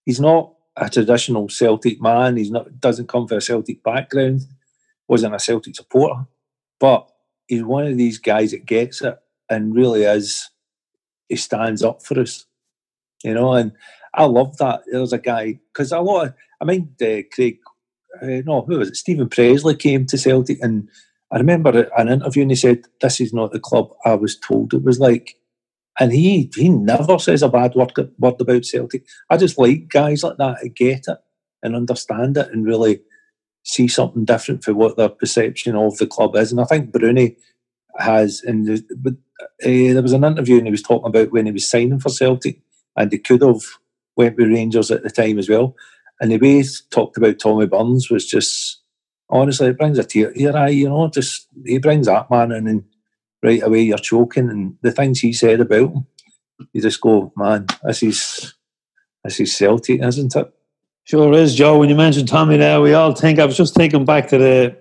He's 0.04 0.18
not 0.18 0.52
a 0.78 0.88
traditional 0.88 1.48
Celtic 1.48 2.00
man. 2.00 2.36
He's 2.36 2.50
not 2.50 2.80
doesn't 2.80 3.08
come 3.08 3.26
from 3.26 3.38
a 3.38 3.42
Celtic 3.42 3.82
background. 3.82 4.42
Wasn't 5.08 5.34
a 5.34 5.38
Celtic 5.38 5.74
supporter, 5.74 6.26
but 6.78 7.08
he's 7.46 7.64
one 7.64 7.86
of 7.86 7.96
these 7.96 8.18
guys 8.18 8.52
that 8.52 8.66
gets 8.66 9.02
it 9.02 9.18
and 9.50 9.74
really 9.74 10.04
is. 10.04 10.50
He 11.28 11.36
stands 11.36 11.82
up 11.82 12.02
for 12.02 12.20
us, 12.20 12.46
you 13.24 13.34
know. 13.34 13.54
And 13.54 13.72
I 14.14 14.24
love 14.24 14.56
that. 14.58 14.82
There's 14.86 15.12
a 15.12 15.18
guy 15.18 15.58
because 15.72 15.92
a 15.92 16.00
lot. 16.00 16.28
Of, 16.28 16.34
I 16.60 16.64
mean, 16.64 16.94
uh, 17.02 17.22
Craig. 17.32 17.58
Uh, 18.22 18.42
no, 18.44 18.62
who 18.62 18.78
was 18.78 18.88
it? 18.88 18.96
Steven 18.96 19.28
Pressley 19.28 19.76
came 19.76 20.06
to 20.06 20.18
Celtic, 20.18 20.58
and 20.62 20.88
I 21.30 21.38
remember 21.38 21.88
an 21.96 22.08
interview, 22.08 22.42
and 22.42 22.50
he 22.50 22.56
said, 22.56 22.84
"This 23.00 23.20
is 23.20 23.32
not 23.32 23.52
the 23.52 23.60
club 23.60 23.90
I 24.04 24.14
was 24.14 24.38
told 24.38 24.74
it 24.74 24.84
was 24.84 25.00
like." 25.00 25.34
And 26.00 26.12
he 26.12 26.50
he 26.56 26.68
never 26.68 27.18
says 27.18 27.42
a 27.42 27.48
bad 27.48 27.74
word, 27.74 27.92
word 28.18 28.40
about 28.40 28.64
Celtic. 28.64 29.04
I 29.30 29.36
just 29.36 29.58
like 29.58 29.88
guys 29.88 30.22
like 30.24 30.38
that 30.38 30.58
that 30.62 30.74
get 30.74 31.08
it 31.08 31.18
and 31.62 31.76
understand 31.76 32.36
it 32.36 32.50
and 32.52 32.66
really 32.66 33.00
see 33.64 33.88
something 33.88 34.24
different 34.24 34.64
for 34.64 34.74
what 34.74 34.96
their 34.96 35.10
perception 35.10 35.76
of 35.76 35.98
the 35.98 36.06
club 36.06 36.36
is. 36.36 36.52
And 36.52 36.60
I 36.60 36.64
think 36.64 36.92
Bruni 36.92 37.36
has. 37.98 38.42
And 38.44 38.68
uh, 38.70 39.12
there 39.60 40.02
was 40.02 40.12
an 40.12 40.24
interview 40.24 40.58
and 40.58 40.66
he 40.66 40.70
was 40.72 40.82
talking 40.82 41.08
about 41.08 41.32
when 41.32 41.46
he 41.46 41.52
was 41.52 41.68
signing 41.70 42.00
for 42.00 42.10
Celtic, 42.10 42.60
and 42.96 43.12
he 43.12 43.18
could 43.18 43.42
have 43.42 43.62
went 44.16 44.36
with 44.36 44.48
Rangers 44.48 44.90
at 44.90 45.02
the 45.02 45.10
time 45.10 45.38
as 45.38 45.48
well. 45.48 45.76
And 46.20 46.32
the 46.32 46.38
way 46.38 46.62
he 46.62 46.64
talked 46.90 47.16
about 47.16 47.38
Tommy 47.38 47.66
Burns 47.66 48.10
was 48.10 48.26
just 48.26 48.80
honestly, 49.30 49.68
it 49.68 49.78
brings 49.78 49.98
a 49.98 50.04
tear 50.04 50.32
to 50.32 50.40
your 50.40 50.56
eye. 50.56 50.70
You 50.70 50.88
know, 50.88 51.08
just 51.08 51.48
he 51.64 51.78
brings 51.78 52.06
that 52.06 52.30
man 52.30 52.52
in 52.52 52.66
and 52.68 52.84
right 53.42 53.62
away 53.62 53.82
you're 53.82 53.98
choking. 53.98 54.50
And 54.50 54.76
the 54.82 54.92
things 54.92 55.20
he 55.20 55.32
said 55.32 55.60
about 55.60 55.92
him, 55.92 56.06
you 56.72 56.82
just 56.82 57.00
go, 57.00 57.32
man, 57.36 57.66
this 57.84 58.02
is 58.02 58.54
this 59.24 59.40
is 59.40 59.56
Celtic, 59.56 60.02
isn't 60.02 60.36
it? 60.36 60.52
Sure 61.04 61.32
is, 61.32 61.54
Joe. 61.54 61.78
When 61.78 61.88
you 61.88 61.94
mentioned 61.94 62.28
Tommy 62.28 62.58
there, 62.58 62.80
we 62.80 62.94
all 62.94 63.14
think 63.14 63.38
I 63.38 63.46
was 63.46 63.56
just 63.56 63.74
thinking 63.74 64.04
back 64.04 64.28
to 64.28 64.38
the 64.38 64.76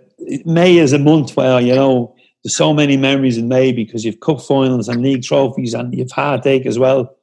May 0.45 0.77
is 0.77 0.93
a 0.93 0.99
month 0.99 1.37
where, 1.37 1.61
you 1.61 1.73
know, 1.73 2.15
there's 2.43 2.55
so 2.55 2.73
many 2.73 2.97
memories 2.97 3.37
in 3.37 3.47
May 3.47 3.71
because 3.71 4.03
you've 4.03 4.19
cup 4.19 4.41
finals 4.41 4.89
and 4.89 5.01
league 5.01 5.23
trophies 5.23 5.73
and 5.73 5.97
you've 5.97 6.11
heartache 6.11 6.65
as 6.65 6.77
well. 6.77 7.15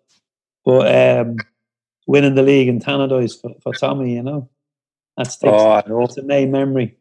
But 0.65 0.95
um, 0.95 1.37
winning 2.07 2.35
the 2.35 2.43
league 2.43 2.69
in 2.69 2.81
Tannadice 2.81 3.41
for, 3.41 3.53
for 3.63 3.75
Tommy, 3.75 4.15
you 4.15 4.23
know. 4.23 4.49
That's, 5.17 5.37
the, 5.37 5.49
oh, 5.49 6.01
that's 6.01 6.17
a 6.17 6.23
May 6.23 6.47
memory. 6.47 6.97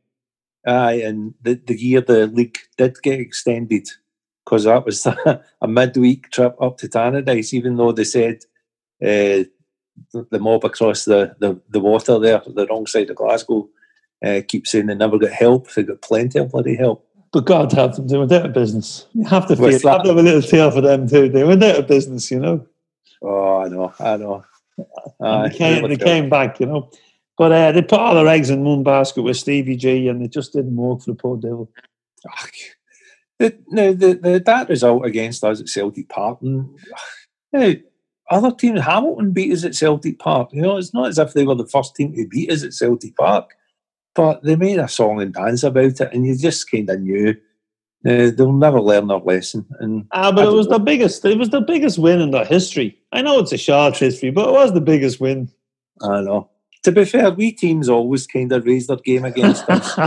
Aye, 0.66 1.02
and 1.06 1.34
the, 1.42 1.56
the 1.56 1.82
year 1.82 2.02
the 2.02 2.28
league 2.28 2.58
did 2.78 3.02
get 3.02 3.20
extended, 3.20 3.88
because 4.46 4.66
that 4.66 4.86
was 4.86 5.06
a 5.62 5.68
midweek 5.68 6.30
trip 6.32 6.56
up 6.62 6.78
to 6.78 6.88
Tannadice, 6.88 7.54
even 7.54 7.78
though 7.78 7.92
they 7.92 8.04
said 8.04 8.40
uh, 9.02 9.44
the 10.12 10.40
mob 10.40 10.66
across 10.66 11.06
the, 11.06 11.36
the, 11.40 11.60
the 11.70 11.80
water 11.80 12.20
there, 12.20 12.42
the 12.46 12.68
wrong 12.68 12.86
side 12.88 13.10
of 13.10 13.16
Glasgow, 13.16 13.70
uh, 14.26 14.42
keep 14.48 14.68
saying 14.68 14.88
they 14.88 14.96
never 14.96 15.18
got 15.18 15.32
help. 15.32 15.72
They 15.74 15.84
got 15.84 16.02
plenty 16.02 16.40
of 16.40 16.52
bloody 16.52 16.76
help. 16.76 17.08
But 17.32 17.46
God 17.46 17.72
help 17.72 17.96
them, 17.96 18.08
they 18.08 18.18
went 18.18 18.32
out 18.32 18.46
of 18.46 18.54
business. 18.54 19.08
You 19.14 19.26
have 19.26 19.48
to, 19.48 19.56
feel, 19.56 19.90
have 19.90 20.06
a 20.06 20.14
little 20.14 20.42
tail 20.42 20.70
for 20.70 20.82
them 20.82 21.08
too. 21.08 21.30
They 21.30 21.44
went 21.44 21.64
out 21.64 21.78
of 21.78 21.88
business, 21.88 22.30
you 22.30 22.40
know. 22.40 22.66
Oh, 23.22 23.58
I 23.58 23.70
know, 23.70 23.94
I 24.00 24.18
know. 24.18 24.46
They 25.20 25.56
came, 25.56 25.88
they 25.88 25.98
came 25.98 26.30
back, 26.30 26.60
you 26.60 26.68
know. 26.68 26.92
But 27.38 27.52
uh, 27.52 27.72
they 27.72 27.82
put 27.82 28.00
all 28.00 28.14
their 28.14 28.28
eggs 28.28 28.52
in 28.52 28.64
one 28.64 28.84
basket 28.84 29.24
with 29.24 29.38
Stevie 29.38 29.76
G, 29.76 30.08
and 30.08 30.22
it 30.22 30.32
just 30.32 30.54
didn't 30.54 30.76
work 30.76 31.02
for 31.02 31.12
the 31.12 31.16
poor 31.16 31.38
devil. 31.38 31.72
Oh, 32.28 32.46
the, 33.50 33.94
the, 33.94 34.20
the, 34.22 34.44
that 34.46 34.70
result 34.70 35.06
against 35.06 35.44
us 35.44 35.62
at 35.62 35.70
Celtic 35.70 36.10
Park, 36.10 36.40
and, 36.42 36.78
you 37.52 37.84
other 38.30 38.52
teams, 38.52 38.82
Hamilton 38.82 39.32
beat 39.32 39.52
us 39.52 39.64
at 39.64 39.76
Celtic 39.76 40.20
Park. 40.20 40.50
You 40.54 40.62
know, 40.62 40.78
it's 40.78 40.94
not 40.94 41.10
as 41.10 41.20
if 41.20 41.34
they 41.34 41.46
were 41.46 41.56
the 41.56 41.68
first 41.68 41.96
team 41.96 42.14
to 42.14 42.28
beat 42.28 42.52
us 42.52 42.64
at 42.64 42.74
Celtic 42.74 43.16
Park, 43.16 43.52
but 44.16 44.44
they 44.44 44.56
made 44.56 44.80
a 44.80 44.88
song 44.88 45.22
and 45.22 45.34
dance 45.34 45.64
about 45.64 46.02
it, 46.02 46.14
and 46.14 46.26
you 46.26 46.38
just 46.38 46.70
kind 46.70 46.90
of 46.90 47.02
knew 47.02 47.36
uh, 48.06 48.32
they'll 48.36 48.52
never 48.52 48.82
learn 48.82 49.08
their 49.08 49.20
lesson. 49.20 49.66
And 49.80 50.08
ah, 50.12 50.32
but 50.32 50.48
it 50.48 50.52
was 50.52 50.68
know. 50.68 50.78
the 50.78 50.84
biggest. 50.84 51.24
It 51.26 51.38
was 51.38 51.50
the 51.50 51.62
biggest 51.62 52.00
win 52.00 52.22
in 52.22 52.32
their 52.32 52.46
history. 52.46 52.98
I 53.12 53.22
know 53.22 53.40
it's 53.40 53.54
a 53.54 53.58
short 53.58 53.98
history, 53.98 54.32
but 54.32 54.50
it 54.50 54.52
was 54.52 54.74
the 54.74 54.82
biggest 54.82 55.20
win. 55.20 55.50
I 56.02 56.22
know. 56.22 56.50
To 56.84 56.92
be 56.92 57.06
fair, 57.06 57.32
we 57.32 57.54
teams 57.54 57.88
always 57.88 58.28
kind 58.28 58.52
of 58.52 58.66
raise 58.66 58.88
their 58.88 58.98
game 58.98 59.24
against 59.24 59.64
us. 59.70 59.98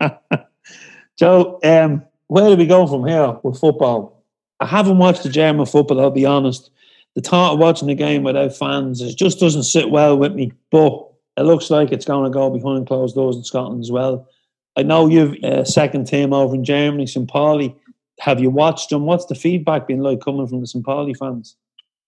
Joe, 1.18 1.60
um, 1.62 2.02
where 2.28 2.50
do 2.50 2.56
we 2.56 2.66
go 2.66 2.86
from 2.86 3.06
here 3.06 3.38
with 3.42 3.58
football? 3.58 4.24
I 4.60 4.66
haven't 4.66 4.98
watched 4.98 5.22
the 5.22 5.28
German 5.28 5.66
football. 5.66 6.00
I'll 6.00 6.10
be 6.10 6.26
honest 6.26 6.70
the 7.14 7.20
thought 7.20 7.54
of 7.54 7.58
watching 7.58 7.88
the 7.88 7.94
game 7.94 8.22
without 8.22 8.56
fans 8.56 9.00
it 9.00 9.16
just 9.16 9.38
doesn't 9.38 9.62
sit 9.64 9.90
well 9.90 10.18
with 10.18 10.34
me. 10.34 10.52
But 10.70 11.08
it 11.36 11.42
looks 11.42 11.70
like 11.70 11.92
it's 11.92 12.04
going 12.04 12.24
to 12.30 12.34
go 12.34 12.50
behind 12.50 12.86
closed 12.86 13.14
doors 13.14 13.36
in 13.36 13.44
Scotland 13.44 13.82
as 13.82 13.90
well. 13.90 14.28
I 14.76 14.82
know 14.82 15.08
you've 15.08 15.36
a 15.44 15.64
second 15.64 16.06
team 16.06 16.32
over 16.32 16.54
in 16.54 16.64
Germany, 16.64 17.06
St. 17.06 17.28
Pauli. 17.28 17.74
Have 18.20 18.40
you 18.40 18.50
watched 18.50 18.90
them? 18.90 19.06
What's 19.06 19.26
the 19.26 19.34
feedback 19.34 19.86
been 19.86 20.00
like 20.00 20.20
coming 20.20 20.46
from 20.46 20.60
the 20.60 20.66
St. 20.66 20.84
Pauli 20.84 21.14
fans? 21.14 21.56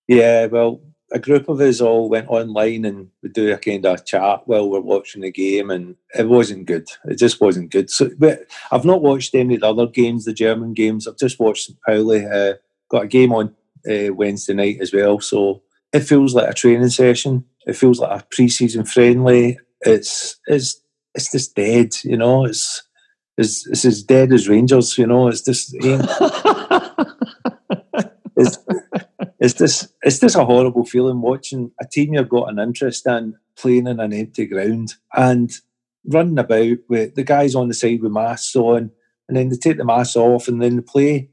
Yeah, 0.09 0.47
well, 0.47 0.81
a 1.13 1.19
group 1.19 1.49
of 1.49 1.61
us 1.61 1.81
all 1.81 2.09
went 2.09 2.29
online 2.29 2.85
and 2.85 3.09
we 3.23 3.29
do 3.29 3.53
a 3.53 3.59
kind 3.59 3.87
of 3.87 4.05
chat 4.05 4.43
while 4.47 4.69
we're 4.69 4.81
watching 4.81 5.23
the 5.23 5.31
game, 5.31 5.71
and 5.71 5.97
it 6.19 6.29
wasn't 6.29 6.67
good. 6.67 6.89
It 7.05 7.17
just 7.17 7.41
wasn't 7.41 7.71
good. 7.71 7.91
So, 7.91 8.11
but 8.19 8.47
I've 8.73 8.85
not 8.85 9.03
watched 9.03 9.35
any 9.35 9.55
of 9.55 9.61
the 9.61 9.69
other 9.69 9.87
games, 9.87 10.25
the 10.25 10.33
German 10.33 10.75
games. 10.75 11.07
I've 11.07 11.19
just 11.19 11.39
watched 11.39 11.67
St. 11.67 11.79
Pauli. 11.87 12.25
Uh, 12.27 12.55
got 12.89 13.05
a 13.05 13.09
game 13.09 13.33
on 13.33 13.55
uh, 13.89 14.13
Wednesday 14.15 14.55
night 14.55 14.79
as 14.81 14.93
well. 14.93 15.21
So 15.21 15.63
it 15.93 16.01
feels 16.01 16.35
like 16.35 16.51
a 16.51 16.55
training 16.55 16.89
session. 16.91 17.45
It 17.67 17.77
feels 17.77 18.01
like 18.01 18.21
a 18.21 18.25
pre-season 18.31 18.85
friendly. 18.85 19.59
It's 19.83 20.37
it's 20.47 20.81
it's 21.15 21.31
just 21.31 21.55
dead, 21.55 21.95
you 22.03 22.17
know. 22.17 22.45
It's 22.45 22.83
it's, 23.39 23.67
it's 23.69 23.85
as 23.85 24.03
dead 24.03 24.33
as 24.33 24.49
Rangers, 24.49 24.99
you 24.99 25.07
know. 25.07 25.29
It's 25.29 25.43
just 25.43 25.75
it's 28.37 28.59
it's 29.39 29.55
just 29.55 29.93
it's 30.03 30.19
just 30.19 30.37
a 30.37 30.45
horrible 30.45 30.85
feeling 30.85 31.21
watching 31.21 31.71
a 31.81 31.87
team 31.87 32.15
you've 32.15 32.29
got 32.29 32.49
an 32.49 32.59
interest 32.59 33.07
in 33.07 33.37
playing 33.57 33.87
in 33.87 34.01
an 34.01 34.13
empty 34.13 34.47
ground 34.47 34.95
and 35.15 35.51
running 36.07 36.39
about 36.39 36.79
with 36.89 37.15
the 37.15 37.25
guys 37.25 37.55
on 37.55 37.69
the 37.69 37.75
side 37.75 38.01
with 38.01 38.13
masks 38.13 38.55
on, 38.57 38.91
and 39.29 39.37
then 39.37 39.49
they 39.49 39.57
take 39.57 39.77
the 39.77 39.85
masks 39.85 40.17
off 40.17 40.49
and 40.49 40.63
then 40.63 40.77
they 40.77 40.83
play, 40.83 41.31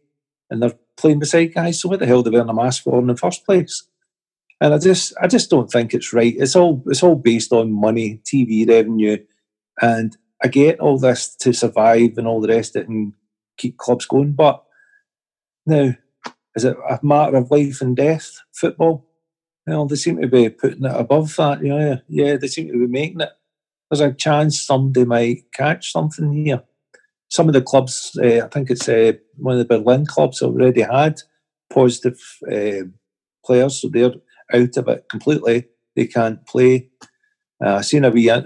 and 0.49 0.61
they're 0.61 0.73
playing 0.97 1.19
beside 1.19 1.53
guys. 1.53 1.81
So 1.81 1.89
what 1.89 1.99
the 1.99 2.05
hell 2.05 2.23
they 2.23 2.29
wearing 2.29 2.49
a 2.49 2.53
mask 2.53 2.83
for 2.83 2.99
in 2.99 3.07
the 3.07 3.15
first 3.15 3.45
place? 3.45 3.87
And 4.59 4.73
I 4.73 4.77
just 4.77 5.13
I 5.21 5.27
just 5.27 5.49
don't 5.49 5.69
think 5.69 5.93
it's 5.93 6.13
right. 6.13 6.33
It's 6.37 6.55
all 6.55 6.83
it's 6.87 7.03
all 7.03 7.15
based 7.15 7.51
on 7.51 7.71
money, 7.71 8.21
TV 8.23 8.67
revenue, 8.67 9.17
and 9.81 10.15
I 10.43 10.47
get 10.47 10.79
all 10.79 10.97
this 10.97 11.35
to 11.37 11.53
survive 11.53 12.17
and 12.17 12.27
all 12.27 12.41
the 12.41 12.49
rest 12.49 12.75
of 12.75 12.83
it 12.83 12.89
and 12.89 13.13
keep 13.57 13.77
clubs 13.77 14.05
going. 14.05 14.33
But 14.33 14.63
now, 15.65 15.93
is 16.55 16.65
it 16.65 16.77
a 16.89 16.99
matter 17.03 17.37
of 17.37 17.51
life 17.51 17.81
and 17.81 17.95
death 17.95 18.41
football? 18.53 19.07
Well, 19.65 19.85
they 19.85 19.95
seem 19.95 20.19
to 20.21 20.27
be 20.27 20.49
putting 20.49 20.85
it 20.85 20.95
above 20.95 21.35
that. 21.37 21.61
Know, 21.61 21.99
yeah, 22.07 22.35
they 22.35 22.47
seem 22.47 22.67
to 22.67 22.73
be 22.73 22.87
making 22.87 23.21
it. 23.21 23.31
There's 23.89 24.01
a 24.01 24.11
chance 24.11 24.59
somebody 24.59 25.05
might 25.05 25.51
catch 25.53 25.91
something 25.91 26.33
here 26.33 26.63
some 27.33 27.49
of 27.49 27.53
the 27.53 27.63
clubs, 27.63 28.15
uh, 28.21 28.45
I 28.45 28.47
think 28.49 28.69
it's 28.69 28.87
uh, 28.87 29.13
one 29.37 29.57
of 29.57 29.59
the 29.59 29.65
Berlin 29.65 30.05
clubs 30.05 30.43
already 30.43 30.81
had 30.81 31.19
positive 31.73 32.19
uh, 32.47 32.85
players, 33.43 33.81
so 33.81 33.89
they're 33.89 34.11
out 34.53 34.77
of 34.77 34.87
it 34.87 35.05
completely. 35.09 35.65
They 35.95 36.05
can't 36.05 36.45
play. 36.45 36.89
Uh, 37.59 37.77
I 37.77 37.81
seen 37.81 38.05
a 38.05 38.11
wee, 38.11 38.29
uh, 38.29 38.41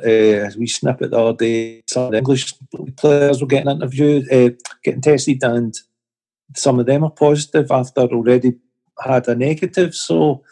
wee 0.58 0.68
snippet 0.68 1.12
the 1.12 1.20
other 1.20 1.38
day. 1.38 1.84
Some 1.90 2.04
of 2.04 2.12
the 2.12 2.18
English 2.20 2.54
players 2.96 3.42
were 3.42 3.48
getting 3.48 3.70
interviewed, 3.70 4.30
getting 4.86 5.02
tested, 5.02 5.44
and 5.44 5.76
some 6.56 6.80
of 6.80 6.86
them 6.86 7.04
are 7.04 7.12
positive 7.12 7.72
after 7.72 8.02
already 8.02 8.54
had 9.04 9.28
a 9.28 9.36
negative. 9.36 9.94
So 9.94 10.44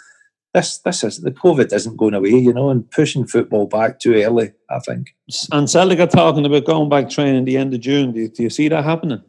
this 0.53 0.79
this 0.79 1.03
is 1.03 1.21
the 1.21 1.31
COVID 1.31 1.73
isn't 1.73 1.97
going 1.97 2.13
away, 2.13 2.29
you 2.29 2.53
know, 2.53 2.69
and 2.69 2.89
pushing 2.89 3.27
football 3.27 3.67
back 3.67 3.99
too 3.99 4.13
early. 4.15 4.53
I 4.69 4.79
think. 4.79 5.15
And 5.51 5.69
Celtic 5.69 5.99
are 5.99 6.08
talking 6.08 6.45
about 6.45 6.65
going 6.65 6.89
back 6.89 7.10
training 7.10 7.45
the 7.45 7.58
end 7.58 7.73
of 7.73 7.81
June. 7.81 8.12
Do 8.12 8.21
you, 8.21 8.29
do 8.29 8.43
you 8.43 8.49
see 8.49 8.67
that 8.69 8.84
happening? 8.84 9.21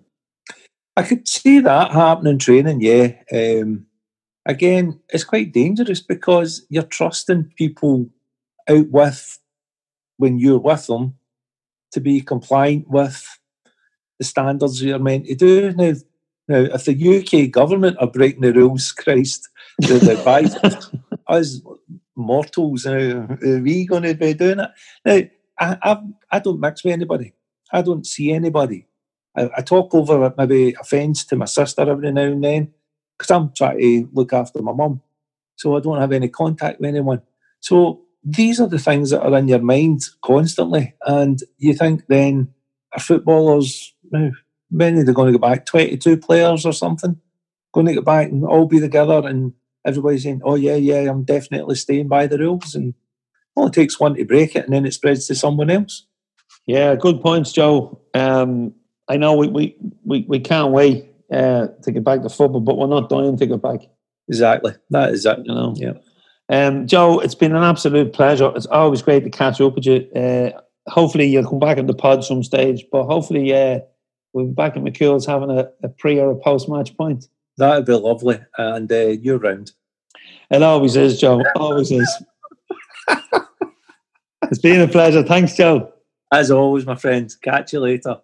I 0.96 1.02
could 1.02 1.28
see 1.28 1.60
that 1.60 1.92
happening 1.92 2.38
training. 2.38 2.80
Yeah. 2.80 3.12
Um, 3.32 3.86
again, 4.46 5.00
it's 5.10 5.24
quite 5.24 5.52
dangerous 5.52 6.00
because 6.00 6.64
you're 6.70 6.84
trusting 6.84 7.52
people 7.56 8.08
out 8.68 8.88
with 8.90 9.38
when 10.16 10.38
you're 10.38 10.58
with 10.58 10.86
them 10.86 11.14
to 11.92 12.00
be 12.00 12.20
compliant 12.20 12.88
with 12.88 13.38
the 14.18 14.24
standards 14.24 14.82
you're 14.82 14.98
meant 14.98 15.26
to 15.26 15.34
do. 15.34 15.72
Now, 15.72 15.92
now, 16.48 16.58
if 16.58 16.84
the 16.84 17.18
UK 17.18 17.50
government 17.50 17.96
are 18.00 18.06
breaking 18.06 18.42
the 18.42 18.52
rules, 18.52 18.92
Christ, 18.92 19.48
the 19.80 19.96
advice 19.96 20.54
us 21.26 21.60
mortals 22.16 22.86
are 22.86 23.38
we 23.42 23.84
going 23.86 24.04
to 24.04 24.14
be 24.14 24.34
doing 24.34 24.60
it? 24.60 24.70
Now, 25.04 25.22
I, 25.58 25.78
I, 25.82 26.02
I 26.30 26.38
don't 26.38 26.60
mix 26.60 26.84
with 26.84 26.92
anybody. 26.92 27.32
I 27.72 27.82
don't 27.82 28.06
see 28.06 28.32
anybody. 28.32 28.86
I, 29.36 29.50
I 29.56 29.62
talk 29.62 29.94
over 29.94 30.32
maybe 30.38 30.74
a 30.80 30.84
fence 30.84 31.24
to 31.26 31.36
my 31.36 31.46
sister 31.46 31.82
every 31.82 32.12
now 32.12 32.22
and 32.22 32.44
then 32.44 32.72
because 33.18 33.30
I'm 33.30 33.52
trying 33.52 33.80
to 33.80 34.08
look 34.12 34.32
after 34.32 34.62
my 34.62 34.72
mum. 34.72 35.00
So 35.56 35.76
I 35.76 35.80
don't 35.80 36.00
have 36.00 36.12
any 36.12 36.28
contact 36.28 36.80
with 36.80 36.88
anyone. 36.88 37.22
So 37.60 38.02
these 38.22 38.60
are 38.60 38.68
the 38.68 38.78
things 38.78 39.10
that 39.10 39.22
are 39.22 39.36
in 39.36 39.48
your 39.48 39.60
mind 39.60 40.02
constantly. 40.22 40.94
And 41.04 41.40
you 41.58 41.74
think 41.74 42.06
then, 42.08 42.52
are 42.92 43.00
footballers, 43.00 43.94
now, 44.10 44.30
when 44.70 44.98
are 44.98 45.04
they 45.04 45.12
going 45.12 45.32
to 45.32 45.38
get 45.38 45.40
back? 45.40 45.66
22 45.66 46.16
players 46.18 46.66
or 46.66 46.72
something? 46.72 47.20
Going 47.72 47.86
to 47.86 47.94
get 47.94 48.04
back 48.04 48.28
and 48.28 48.44
all 48.44 48.66
be 48.66 48.80
together 48.80 49.26
and 49.26 49.52
everybody's 49.86 50.24
saying, 50.24 50.42
"Oh 50.44 50.56
yeah, 50.56 50.74
yeah, 50.74 51.08
I'm 51.08 51.22
definitely 51.22 51.76
staying 51.76 52.08
by 52.08 52.26
the 52.26 52.38
rules," 52.38 52.74
and 52.74 52.94
well, 53.54 53.68
it 53.68 53.72
takes 53.72 53.98
one 53.98 54.14
to 54.14 54.24
break 54.24 54.54
it, 54.56 54.64
and 54.64 54.74
then 54.74 54.84
it 54.84 54.92
spreads 54.92 55.26
to 55.28 55.34
someone 55.34 55.70
else. 55.70 56.06
Yeah, 56.66 56.94
good 56.96 57.22
points, 57.22 57.52
Joe. 57.52 58.00
Um, 58.12 58.74
I 59.08 59.16
know 59.16 59.36
we, 59.36 59.46
we, 59.48 59.76
we, 60.04 60.26
we 60.28 60.40
can't 60.40 60.72
wait 60.72 61.08
uh, 61.32 61.68
to 61.82 61.92
get 61.92 62.04
back 62.04 62.22
to 62.22 62.28
football, 62.28 62.60
but 62.60 62.76
we're 62.76 62.88
not 62.88 63.08
dying 63.08 63.36
to 63.36 63.46
get 63.46 63.62
back. 63.62 63.80
Exactly. 64.28 64.72
That 64.90 65.14
is 65.14 65.24
it. 65.24 65.38
You 65.44 65.54
know. 65.54 65.74
Yeah. 65.76 65.92
Um, 66.48 66.86
Joe, 66.86 67.20
it's 67.20 67.34
been 67.34 67.54
an 67.54 67.62
absolute 67.62 68.12
pleasure. 68.12 68.52
It's 68.54 68.66
always 68.66 69.02
great 69.02 69.24
to 69.24 69.30
catch 69.30 69.60
up 69.60 69.74
with 69.74 69.86
you. 69.86 70.08
Uh, 70.14 70.50
hopefully, 70.88 71.26
you'll 71.26 71.48
come 71.48 71.60
back 71.60 71.78
in 71.78 71.86
the 71.86 71.94
pod 71.94 72.24
some 72.24 72.42
stage, 72.42 72.84
but 72.90 73.04
hopefully, 73.04 73.54
uh, 73.54 73.80
we'll 74.36 74.44
be 74.44 74.52
back 74.52 74.76
at 74.76 74.82
McCool's 74.82 75.24
having 75.24 75.50
a, 75.50 75.70
a 75.82 75.88
pre 75.88 76.20
or 76.20 76.30
a 76.30 76.36
post 76.36 76.68
match 76.68 76.94
point. 76.94 77.26
That'd 77.56 77.86
be 77.86 77.94
lovely. 77.94 78.38
And 78.58 78.92
uh, 78.92 79.08
you're 79.08 79.38
round. 79.38 79.72
It 80.50 80.62
always 80.62 80.94
is, 80.94 81.18
Joe. 81.18 81.42
Always 81.56 81.90
is. 81.90 82.22
it's 84.42 84.60
been 84.60 84.82
a 84.82 84.88
pleasure. 84.88 85.22
Thanks, 85.22 85.56
Joe. 85.56 85.90
As 86.30 86.50
always, 86.50 86.84
my 86.84 86.96
friend. 86.96 87.34
Catch 87.42 87.72
you 87.72 87.80
later. 87.80 88.20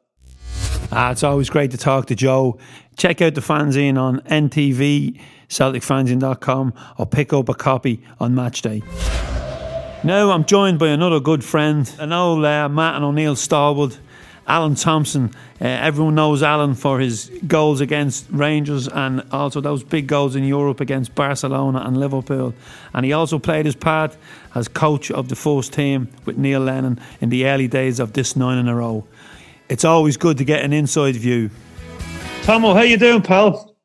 Ah, 0.93 1.13
it's 1.13 1.25
always 1.25 1.49
great 1.49 1.71
to 1.71 1.79
talk 1.79 2.07
to 2.07 2.15
Joe. 2.15 2.59
Check 2.99 3.23
out 3.23 3.35
the 3.35 3.41
fanzine 3.41 3.97
on 3.97 4.21
NTV, 4.21 5.19
CelticFanzine.com, 5.49 6.75
or 6.99 7.07
pick 7.07 7.33
up 7.33 7.49
a 7.49 7.55
copy 7.55 8.05
on 8.21 8.35
match 8.35 8.61
day. 8.61 8.83
Now 10.05 10.31
I'm 10.31 10.45
joined 10.45 10.79
by 10.79 10.89
another 10.89 11.21
good 11.21 11.43
friend, 11.43 11.91
an 11.99 12.13
old 12.13 12.45
uh, 12.45 12.69
Martin 12.69 13.03
O'Neill 13.03 13.35
stalwart. 13.37 13.99
Alan 14.47 14.75
Thompson. 14.75 15.31
Uh, 15.61 15.67
everyone 15.67 16.15
knows 16.15 16.43
Alan 16.43 16.75
for 16.75 16.99
his 16.99 17.31
goals 17.47 17.81
against 17.81 18.27
Rangers 18.31 18.89
and 18.89 19.25
also 19.31 19.61
those 19.61 19.85
big 19.85 20.07
goals 20.07 20.37
in 20.37 20.45
Europe 20.45 20.81
against 20.81 21.15
Barcelona 21.15 21.83
and 21.85 21.99
Liverpool. 21.99 22.55
And 22.93 23.05
he 23.05 23.13
also 23.13 23.39
played 23.39 23.67
his 23.67 23.77
part 23.77 24.17
as 24.55 24.69
coach 24.69 25.11
of 25.11 25.29
the 25.29 25.37
first 25.37 25.73
team 25.73 26.09
with 26.25 26.37
Neil 26.37 26.61
Lennon 26.61 27.01
in 27.21 27.29
the 27.29 27.47
early 27.47 27.69
days 27.69 28.01
of 28.01 28.13
this 28.13 28.37
nine 28.37 28.59
in 28.59 28.69
a 28.69 28.75
row. 28.75 29.07
It's 29.69 29.85
always 29.85 30.17
good 30.17 30.39
to 30.39 30.45
get 30.45 30.65
an 30.65 30.73
inside 30.73 31.17
view. 31.17 31.51
Tomo, 32.43 32.75
how 32.75 32.83
you 32.83 32.97
doing, 32.97 33.23
pal? 33.23 33.77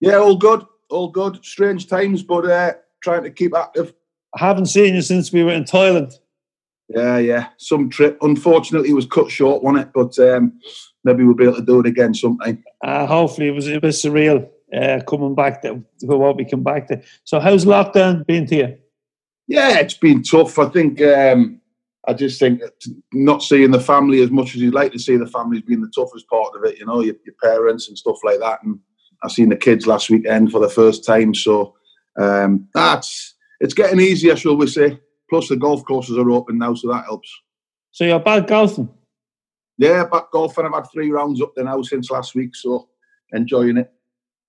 Yeah, 0.00 0.16
all 0.16 0.36
good, 0.36 0.64
all 0.88 1.08
good. 1.08 1.44
Strange 1.44 1.88
times, 1.88 2.22
but 2.22 2.46
uh, 2.46 2.72
trying 3.02 3.24
to 3.24 3.30
keep 3.30 3.54
active. 3.54 3.92
I 4.34 4.46
haven't 4.46 4.66
seen 4.66 4.94
you 4.94 5.02
since 5.02 5.32
we 5.32 5.42
were 5.42 5.52
in 5.52 5.64
Thailand. 5.64 6.14
Yeah, 6.90 7.18
yeah. 7.18 7.48
Some 7.56 7.88
trip. 7.88 8.18
Unfortunately, 8.20 8.90
it 8.90 8.94
was 8.94 9.06
cut 9.06 9.30
short, 9.30 9.62
wasn't 9.62 9.86
it? 9.86 9.92
But 9.94 10.18
um, 10.18 10.58
maybe 11.04 11.24
we'll 11.24 11.36
be 11.36 11.44
able 11.44 11.56
to 11.56 11.64
do 11.64 11.80
it 11.80 11.86
again 11.86 12.14
sometime. 12.14 12.64
Uh, 12.84 13.06
hopefully, 13.06 13.48
it 13.48 13.54
was 13.54 13.68
a 13.68 13.80
bit 13.80 13.94
surreal 13.94 14.48
uh, 14.76 15.00
coming 15.08 15.36
back 15.36 15.62
to, 15.62 15.84
to 16.00 16.06
what 16.06 16.36
we 16.36 16.44
come 16.44 16.64
back 16.64 16.88
to. 16.88 17.00
So, 17.22 17.38
how's 17.38 17.64
lockdown 17.64 18.26
been 18.26 18.46
to 18.46 18.56
you? 18.56 18.78
Yeah, 19.46 19.78
it's 19.78 19.94
been 19.94 20.22
tough. 20.22 20.58
I 20.58 20.68
think 20.68 21.00
um, 21.00 21.60
I 22.08 22.12
just 22.12 22.40
think 22.40 22.60
not 23.12 23.44
seeing 23.44 23.70
the 23.70 23.80
family 23.80 24.20
as 24.22 24.30
much 24.30 24.56
as 24.56 24.56
you'd 24.56 24.74
like 24.74 24.90
to 24.92 24.98
see 24.98 25.16
the 25.16 25.26
family 25.26 25.58
has 25.58 25.64
been 25.64 25.82
the 25.82 25.92
toughest 25.94 26.28
part 26.28 26.56
of 26.56 26.64
it. 26.64 26.78
You 26.78 26.86
know, 26.86 27.02
your, 27.02 27.14
your 27.24 27.34
parents 27.40 27.88
and 27.88 27.96
stuff 27.96 28.18
like 28.24 28.40
that. 28.40 28.64
And 28.64 28.80
I've 29.22 29.30
seen 29.30 29.48
the 29.48 29.56
kids 29.56 29.86
last 29.86 30.10
weekend 30.10 30.50
for 30.50 30.60
the 30.60 30.68
first 30.68 31.04
time, 31.04 31.34
so 31.34 31.76
um, 32.20 32.68
that's 32.74 33.36
it's 33.60 33.74
getting 33.74 34.00
easier, 34.00 34.34
shall 34.34 34.56
we 34.56 34.66
say? 34.66 34.98
Plus, 35.30 35.48
the 35.48 35.56
golf 35.56 35.84
courses 35.84 36.18
are 36.18 36.30
open 36.30 36.58
now, 36.58 36.74
so 36.74 36.92
that 36.92 37.04
helps. 37.04 37.32
So 37.92 38.04
you're 38.04 38.18
back 38.18 38.48
golfing? 38.48 38.88
Yeah, 39.78 40.04
back 40.04 40.30
golfing. 40.32 40.66
I've 40.66 40.74
had 40.74 40.90
three 40.92 41.10
rounds 41.10 41.40
up 41.40 41.52
there 41.54 41.64
now 41.64 41.80
since 41.82 42.10
last 42.10 42.34
week, 42.34 42.54
so 42.54 42.88
enjoying 43.32 43.78
it. 43.78 43.92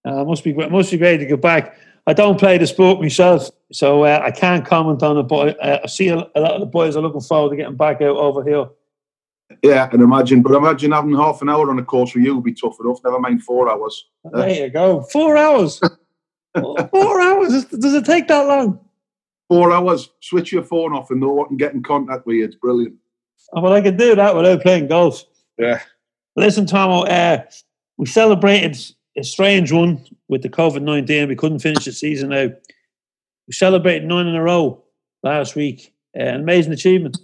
Uh, 0.04 0.26
must 0.26 0.44
be 0.44 0.54
must 0.54 0.92
be 0.92 0.98
great 0.98 1.18
to 1.20 1.26
get 1.26 1.42
back. 1.42 1.78
I 2.08 2.14
don't 2.14 2.40
play 2.40 2.58
the 2.58 2.66
sport 2.66 3.00
myself, 3.00 3.50
so 3.72 4.04
uh, 4.04 4.20
I 4.24 4.32
can't 4.32 4.66
comment 4.66 5.04
on 5.04 5.20
it. 5.20 5.24
But 5.24 5.64
uh, 5.64 5.82
I 5.84 5.88
see 5.88 6.08
a, 6.08 6.18
a, 6.36 6.42
lot 6.42 6.54
of 6.54 6.60
the 6.60 6.66
boys 6.66 6.96
are 6.96 7.02
looking 7.02 7.22
forward 7.22 7.52
to 7.52 7.56
getting 7.56 7.78
back 7.78 8.02
out 8.02 8.18
over 8.18 8.44
here. 8.44 8.66
Yeah, 9.62 9.84
I 9.84 9.88
can 9.88 10.02
imagine. 10.02 10.42
But 10.42 10.54
imagine 10.54 10.92
having 10.92 11.16
half 11.16 11.44
an 11.44 11.50
hour 11.50 11.70
on 11.70 11.78
a 11.78 11.84
course 11.86 12.16
with 12.16 12.24
you 12.24 12.36
would 12.36 12.44
be 12.44 12.54
tough 12.54 12.78
enough. 12.84 13.00
Never 13.04 13.20
mind 13.20 13.44
four 13.44 13.70
hours. 13.70 14.10
There 14.24 14.50
you 14.50 14.70
go. 14.70 15.04
Four 15.04 15.38
hours. 15.38 15.80
four 16.60 17.22
hours. 17.22 17.66
Does 17.66 17.94
it 17.94 18.06
take 18.06 18.28
that 18.30 18.48
long? 18.48 18.80
Four 19.52 19.74
hours. 19.74 20.10
Switch 20.22 20.54
your 20.54 20.64
phone 20.64 20.94
off 20.94 21.12
and 21.12 21.20
know 21.20 21.34
what 21.34 21.50
and 21.50 21.60
get 21.60 21.74
in 21.74 21.84
contact 21.84 22.26
with 22.26 22.38
you. 22.38 22.46
It's 22.46 22.56
brilliant. 22.56 22.96
Oh, 23.54 23.60
well, 23.60 23.74
I 23.74 23.82
could 23.82 23.98
do 23.98 24.16
that 24.16 24.34
without 24.34 24.62
playing 24.62 24.88
golf. 24.88 25.26
Yeah. 25.60 25.82
Listen, 26.38 26.66
Tomo, 26.66 27.02
uh, 27.02 27.44
we 27.98 28.06
celebrated 28.06 28.78
a 29.18 29.26
strange 29.26 29.74
one 29.74 30.06
with 30.30 30.42
the 30.42 30.48
COVID 30.48 30.84
19. 30.84 31.28
We 31.28 31.36
couldn't 31.36 31.60
finish 31.60 31.84
the 31.84 31.92
season 31.92 32.32
out. 32.32 32.54
We 33.46 33.52
celebrated 33.52 34.08
nine 34.08 34.28
in 34.28 34.36
a 34.36 34.42
row 34.42 34.86
last 35.22 35.58
week. 35.58 35.94
Uh, 36.18 36.24
an 36.24 36.42
amazing 36.44 36.72
achievement. 36.72 37.18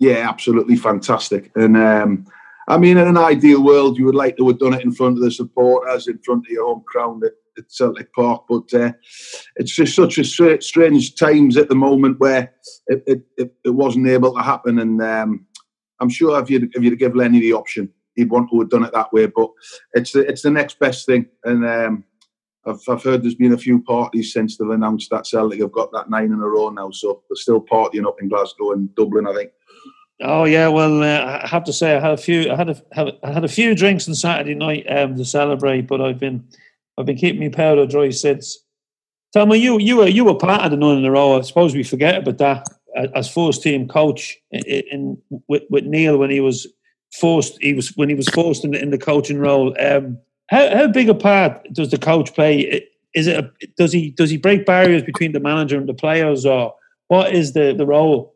Yeah, 0.00 0.28
absolutely 0.28 0.74
fantastic. 0.74 1.52
And 1.54 1.76
um, 1.76 2.26
I 2.66 2.76
mean, 2.76 2.98
in 2.98 3.06
an 3.06 3.16
ideal 3.16 3.62
world, 3.62 3.98
you 3.98 4.04
would 4.06 4.16
like 4.16 4.36
to 4.38 4.48
have 4.48 4.58
done 4.58 4.74
it 4.74 4.82
in 4.82 4.90
front 4.90 5.16
of 5.16 5.22
the 5.22 5.30
supporters, 5.30 6.08
in 6.08 6.18
front 6.18 6.44
of 6.44 6.50
your 6.50 6.66
home 6.66 6.82
crowd 6.88 7.22
at, 7.22 7.34
at 7.58 7.70
Celtic 7.70 8.12
Park. 8.12 8.44
But 8.48 8.72
uh, 8.74 8.92
it's 9.56 9.74
just 9.74 9.94
such 9.94 10.18
a 10.18 10.24
strange 10.24 11.14
times 11.14 11.56
at 11.56 11.68
the 11.68 11.74
moment 11.74 12.20
where 12.20 12.52
it, 12.86 13.02
it, 13.06 13.22
it, 13.36 13.54
it 13.64 13.70
wasn't 13.70 14.08
able 14.08 14.34
to 14.34 14.42
happen. 14.42 14.78
And 14.78 15.02
um, 15.02 15.46
I'm 16.00 16.08
sure 16.08 16.40
if 16.40 16.50
you'd, 16.50 16.74
if 16.74 16.82
you'd 16.82 16.98
give 16.98 17.16
Lenny 17.16 17.40
the 17.40 17.52
option, 17.52 17.90
he'd 18.14 18.30
want 18.30 18.50
to 18.50 18.60
have 18.60 18.70
done 18.70 18.84
it 18.84 18.92
that 18.92 19.12
way. 19.12 19.26
But 19.26 19.50
it's 19.94 20.12
the, 20.12 20.20
it's 20.20 20.42
the 20.42 20.50
next 20.50 20.78
best 20.78 21.06
thing. 21.06 21.26
And 21.44 21.66
um, 21.66 22.04
I've, 22.66 22.80
I've 22.88 23.02
heard 23.02 23.22
there's 23.22 23.34
been 23.34 23.52
a 23.52 23.58
few 23.58 23.82
parties 23.82 24.32
since 24.32 24.56
they've 24.56 24.68
announced 24.68 25.10
that 25.10 25.26
Celtic 25.26 25.60
have 25.60 25.72
got 25.72 25.92
that 25.92 26.10
nine 26.10 26.32
in 26.32 26.40
a 26.40 26.48
row 26.48 26.70
now. 26.70 26.90
So 26.90 27.22
they're 27.28 27.36
still 27.36 27.60
partying 27.60 28.06
up 28.06 28.20
in 28.20 28.28
Glasgow 28.28 28.72
and 28.72 28.94
Dublin, 28.94 29.26
I 29.26 29.34
think. 29.34 29.50
Oh 30.22 30.44
yeah, 30.44 30.68
well, 30.68 31.02
uh, 31.02 31.40
I 31.42 31.46
have 31.46 31.64
to 31.64 31.74
say 31.74 31.94
I 31.94 32.00
had 32.00 32.12
a 32.12 32.16
few. 32.16 32.50
I 32.50 32.56
had 32.56 32.70
a, 32.70 32.82
have, 32.92 33.08
I 33.22 33.32
had 33.32 33.44
a 33.44 33.48
few 33.48 33.74
drinks 33.74 34.08
on 34.08 34.14
Saturday 34.14 34.54
night 34.54 34.86
um, 34.88 35.14
to 35.16 35.26
celebrate, 35.26 35.82
but 35.82 36.00
I've 36.00 36.18
been 36.18 36.42
I've 36.98 37.06
been 37.06 37.16
keeping 37.16 37.40
my 37.40 37.48
powder 37.48 37.86
dry 37.86 38.10
since. 38.10 38.58
Tell 39.32 39.46
me, 39.46 39.58
you 39.58 39.78
you 39.78 39.96
were 39.96 40.08
you 40.08 40.24
were 40.24 40.34
part 40.34 40.62
of 40.62 40.70
the 40.70 40.76
nine 40.76 40.98
in 40.98 41.04
a 41.04 41.10
row. 41.10 41.38
I 41.38 41.42
suppose 41.42 41.74
we 41.74 41.82
forget 41.82 42.16
about 42.16 42.38
that 42.38 42.68
as 43.14 43.30
first 43.30 43.62
team 43.62 43.88
coach 43.88 44.36
in, 44.50 44.62
in 44.90 45.22
with, 45.48 45.62
with 45.70 45.84
Neil 45.84 46.16
when 46.18 46.30
he 46.30 46.40
was 46.40 46.66
forced. 47.12 47.58
He 47.60 47.74
was 47.74 47.94
when 47.96 48.08
he 48.08 48.14
was 48.14 48.28
forced 48.28 48.64
in 48.64 48.70
the, 48.70 48.80
in 48.80 48.90
the 48.90 48.98
coaching 48.98 49.38
role. 49.38 49.74
Um, 49.80 50.18
how 50.48 50.74
how 50.74 50.86
big 50.88 51.08
a 51.08 51.14
part 51.14 51.66
does 51.72 51.90
the 51.90 51.98
coach 51.98 52.34
play? 52.34 52.86
Is 53.14 53.26
it 53.26 53.38
a, 53.38 53.50
does 53.76 53.92
he 53.92 54.10
does 54.10 54.30
he 54.30 54.36
break 54.36 54.66
barriers 54.66 55.02
between 55.02 55.32
the 55.32 55.40
manager 55.40 55.76
and 55.76 55.88
the 55.88 55.94
players, 55.94 56.46
or 56.46 56.74
what 57.08 57.34
is 57.34 57.52
the 57.52 57.74
the 57.74 57.86
role? 57.86 58.34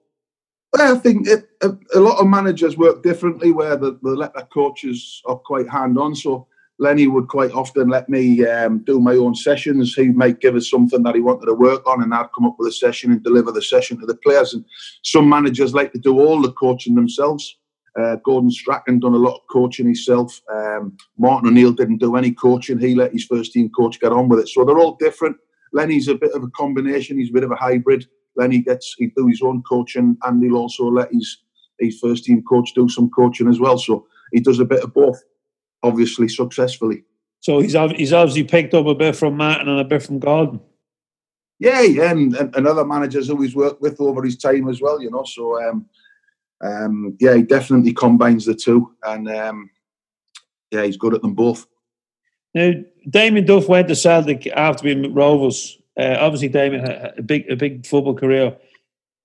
Well, 0.72 0.94
I 0.94 0.98
think 0.98 1.26
it, 1.26 1.48
a, 1.62 1.76
a, 1.94 1.98
lot 1.98 2.20
of 2.20 2.28
managers 2.28 2.76
work 2.76 3.02
differently, 3.02 3.50
where 3.50 3.76
the, 3.76 3.98
the 4.02 4.10
let 4.10 4.34
their 4.34 4.44
coaches 4.44 5.20
are 5.26 5.36
quite 5.36 5.68
hand 5.68 5.98
on. 5.98 6.14
So 6.14 6.46
Lenny 6.80 7.06
would 7.06 7.28
quite 7.28 7.52
often 7.52 7.88
let 7.88 8.08
me 8.08 8.44
um, 8.46 8.78
do 8.78 8.98
my 9.00 9.14
own 9.14 9.34
sessions. 9.34 9.94
He 9.94 10.08
might 10.08 10.40
give 10.40 10.56
us 10.56 10.70
something 10.70 11.02
that 11.02 11.14
he 11.14 11.20
wanted 11.20 11.44
to 11.46 11.54
work 11.54 11.86
on, 11.86 12.02
and 12.02 12.14
I'd 12.14 12.32
come 12.34 12.46
up 12.46 12.56
with 12.58 12.68
a 12.68 12.72
session 12.72 13.12
and 13.12 13.22
deliver 13.22 13.52
the 13.52 13.60
session 13.60 14.00
to 14.00 14.06
the 14.06 14.16
players. 14.16 14.54
And 14.54 14.64
some 15.04 15.28
managers 15.28 15.74
like 15.74 15.92
to 15.92 15.98
do 15.98 16.18
all 16.18 16.40
the 16.40 16.52
coaching 16.52 16.94
themselves. 16.94 17.58
Uh, 18.00 18.16
Gordon 18.24 18.50
Strachan 18.50 18.98
done 18.98 19.12
a 19.12 19.18
lot 19.18 19.34
of 19.34 19.40
coaching 19.50 19.84
himself. 19.84 20.40
Um, 20.50 20.96
Martin 21.18 21.48
O'Neill 21.50 21.72
didn't 21.72 21.98
do 21.98 22.16
any 22.16 22.32
coaching. 22.32 22.78
He 22.78 22.94
let 22.94 23.12
his 23.12 23.26
first 23.26 23.52
team 23.52 23.68
coach 23.76 24.00
get 24.00 24.12
on 24.12 24.30
with 24.30 24.40
it. 24.40 24.48
So 24.48 24.64
they're 24.64 24.78
all 24.78 24.96
different. 24.98 25.36
Lenny's 25.74 26.08
a 26.08 26.14
bit 26.14 26.32
of 26.32 26.42
a 26.42 26.50
combination. 26.50 27.18
He's 27.18 27.28
a 27.28 27.34
bit 27.34 27.44
of 27.44 27.50
a 27.50 27.56
hybrid. 27.56 28.06
Lenny 28.36 28.60
gets 28.60 28.94
he 28.96 29.08
do 29.14 29.26
his 29.26 29.42
own 29.42 29.62
coaching, 29.68 30.16
and 30.24 30.42
he'll 30.42 30.56
also 30.56 30.84
let 30.84 31.12
his 31.12 31.42
his 31.78 31.98
first 31.98 32.24
team 32.24 32.42
coach 32.42 32.72
do 32.74 32.88
some 32.88 33.10
coaching 33.10 33.48
as 33.48 33.60
well. 33.60 33.76
So 33.76 34.06
he 34.32 34.40
does 34.40 34.60
a 34.60 34.64
bit 34.64 34.82
of 34.82 34.94
both, 34.94 35.20
obviously 35.82 36.28
successfully. 36.28 37.04
So 37.40 37.60
he's 37.60 37.72
he's 37.96 38.12
obviously 38.12 38.44
picked 38.44 38.74
up 38.74 38.86
a 38.86 38.94
bit 38.94 39.16
from 39.16 39.36
Martin 39.36 39.68
and 39.68 39.80
a 39.80 39.84
bit 39.84 40.02
from 40.02 40.18
Gordon. 40.18 40.60
Yeah, 41.58 41.82
yeah, 41.82 42.10
and, 42.10 42.34
and, 42.34 42.66
other 42.66 42.86
managers 42.86 43.28
who 43.28 43.42
he's 43.42 43.54
worked 43.54 43.82
with 43.82 44.00
over 44.00 44.22
his 44.22 44.38
time 44.38 44.66
as 44.68 44.80
well. 44.80 45.02
You 45.02 45.10
know, 45.10 45.24
so 45.24 45.62
um, 45.62 45.86
um, 46.62 47.16
yeah, 47.20 47.34
he 47.34 47.42
definitely 47.42 47.92
combines 47.92 48.46
the 48.46 48.54
two, 48.54 48.94
and 49.02 49.28
um, 49.28 49.70
yeah, 50.70 50.84
he's 50.84 50.96
good 50.96 51.14
at 51.14 51.20
them 51.20 51.34
both. 51.34 51.66
Now, 52.54 52.72
Damien 53.08 53.44
Duff 53.44 53.68
went 53.68 53.88
to 53.88 53.94
Celtic 53.94 54.46
after 54.46 54.84
being 54.84 55.12
Rovers 55.12 55.80
uh, 56.00 56.16
obviously, 56.18 56.48
Damien 56.48 56.84
had 56.84 57.14
a 57.18 57.22
big, 57.22 57.50
a 57.50 57.56
big 57.56 57.86
football 57.86 58.14
career. 58.14 58.56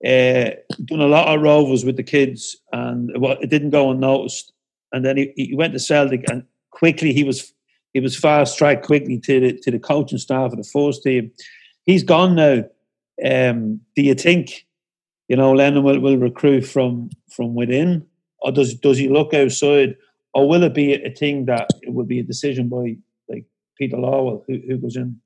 Uh, 0.04 0.50
done 0.84 1.00
a 1.00 1.06
lot 1.06 1.34
of 1.34 1.40
rovers 1.40 1.84
with 1.84 1.96
the 1.96 2.02
kids, 2.02 2.56
and 2.72 3.10
well, 3.18 3.38
it 3.40 3.48
didn't 3.48 3.70
go 3.70 3.90
unnoticed. 3.90 4.52
And 4.96 5.04
then 5.04 5.18
he, 5.18 5.32
he 5.36 5.54
went 5.54 5.74
to 5.74 5.78
Celtic, 5.78 6.24
and 6.30 6.42
quickly 6.70 7.12
he 7.12 7.22
was 7.22 7.52
he 7.92 8.00
was 8.00 8.18
fast 8.18 8.56
tracked 8.56 8.86
quickly 8.86 9.18
to 9.18 9.40
the 9.40 9.52
to 9.60 9.70
the 9.70 9.78
coaching 9.78 10.16
staff 10.16 10.52
of 10.52 10.56
the 10.56 10.64
first 10.64 11.02
team. 11.02 11.30
He's 11.84 12.02
gone 12.02 12.34
now. 12.34 12.64
Um, 13.22 13.82
do 13.94 14.02
you 14.02 14.14
think 14.14 14.66
you 15.28 15.36
know 15.36 15.52
Lennon 15.52 15.82
will, 15.82 16.00
will 16.00 16.16
recruit 16.16 16.62
from 16.62 17.10
from 17.30 17.54
within, 17.54 18.06
or 18.38 18.52
does 18.52 18.74
does 18.74 18.96
he 18.96 19.10
look 19.10 19.34
outside, 19.34 19.96
or 20.32 20.48
will 20.48 20.62
it 20.62 20.72
be 20.72 20.94
a 20.94 21.10
thing 21.10 21.44
that 21.44 21.68
it 21.82 21.92
will 21.92 22.06
be 22.06 22.20
a 22.20 22.22
decision 22.24 22.70
by 22.70 22.96
like 23.28 23.44
Peter 23.76 23.98
Lawwell 23.98 24.44
who, 24.46 24.62
who 24.66 24.78
goes 24.78 24.96
in? 24.96 25.20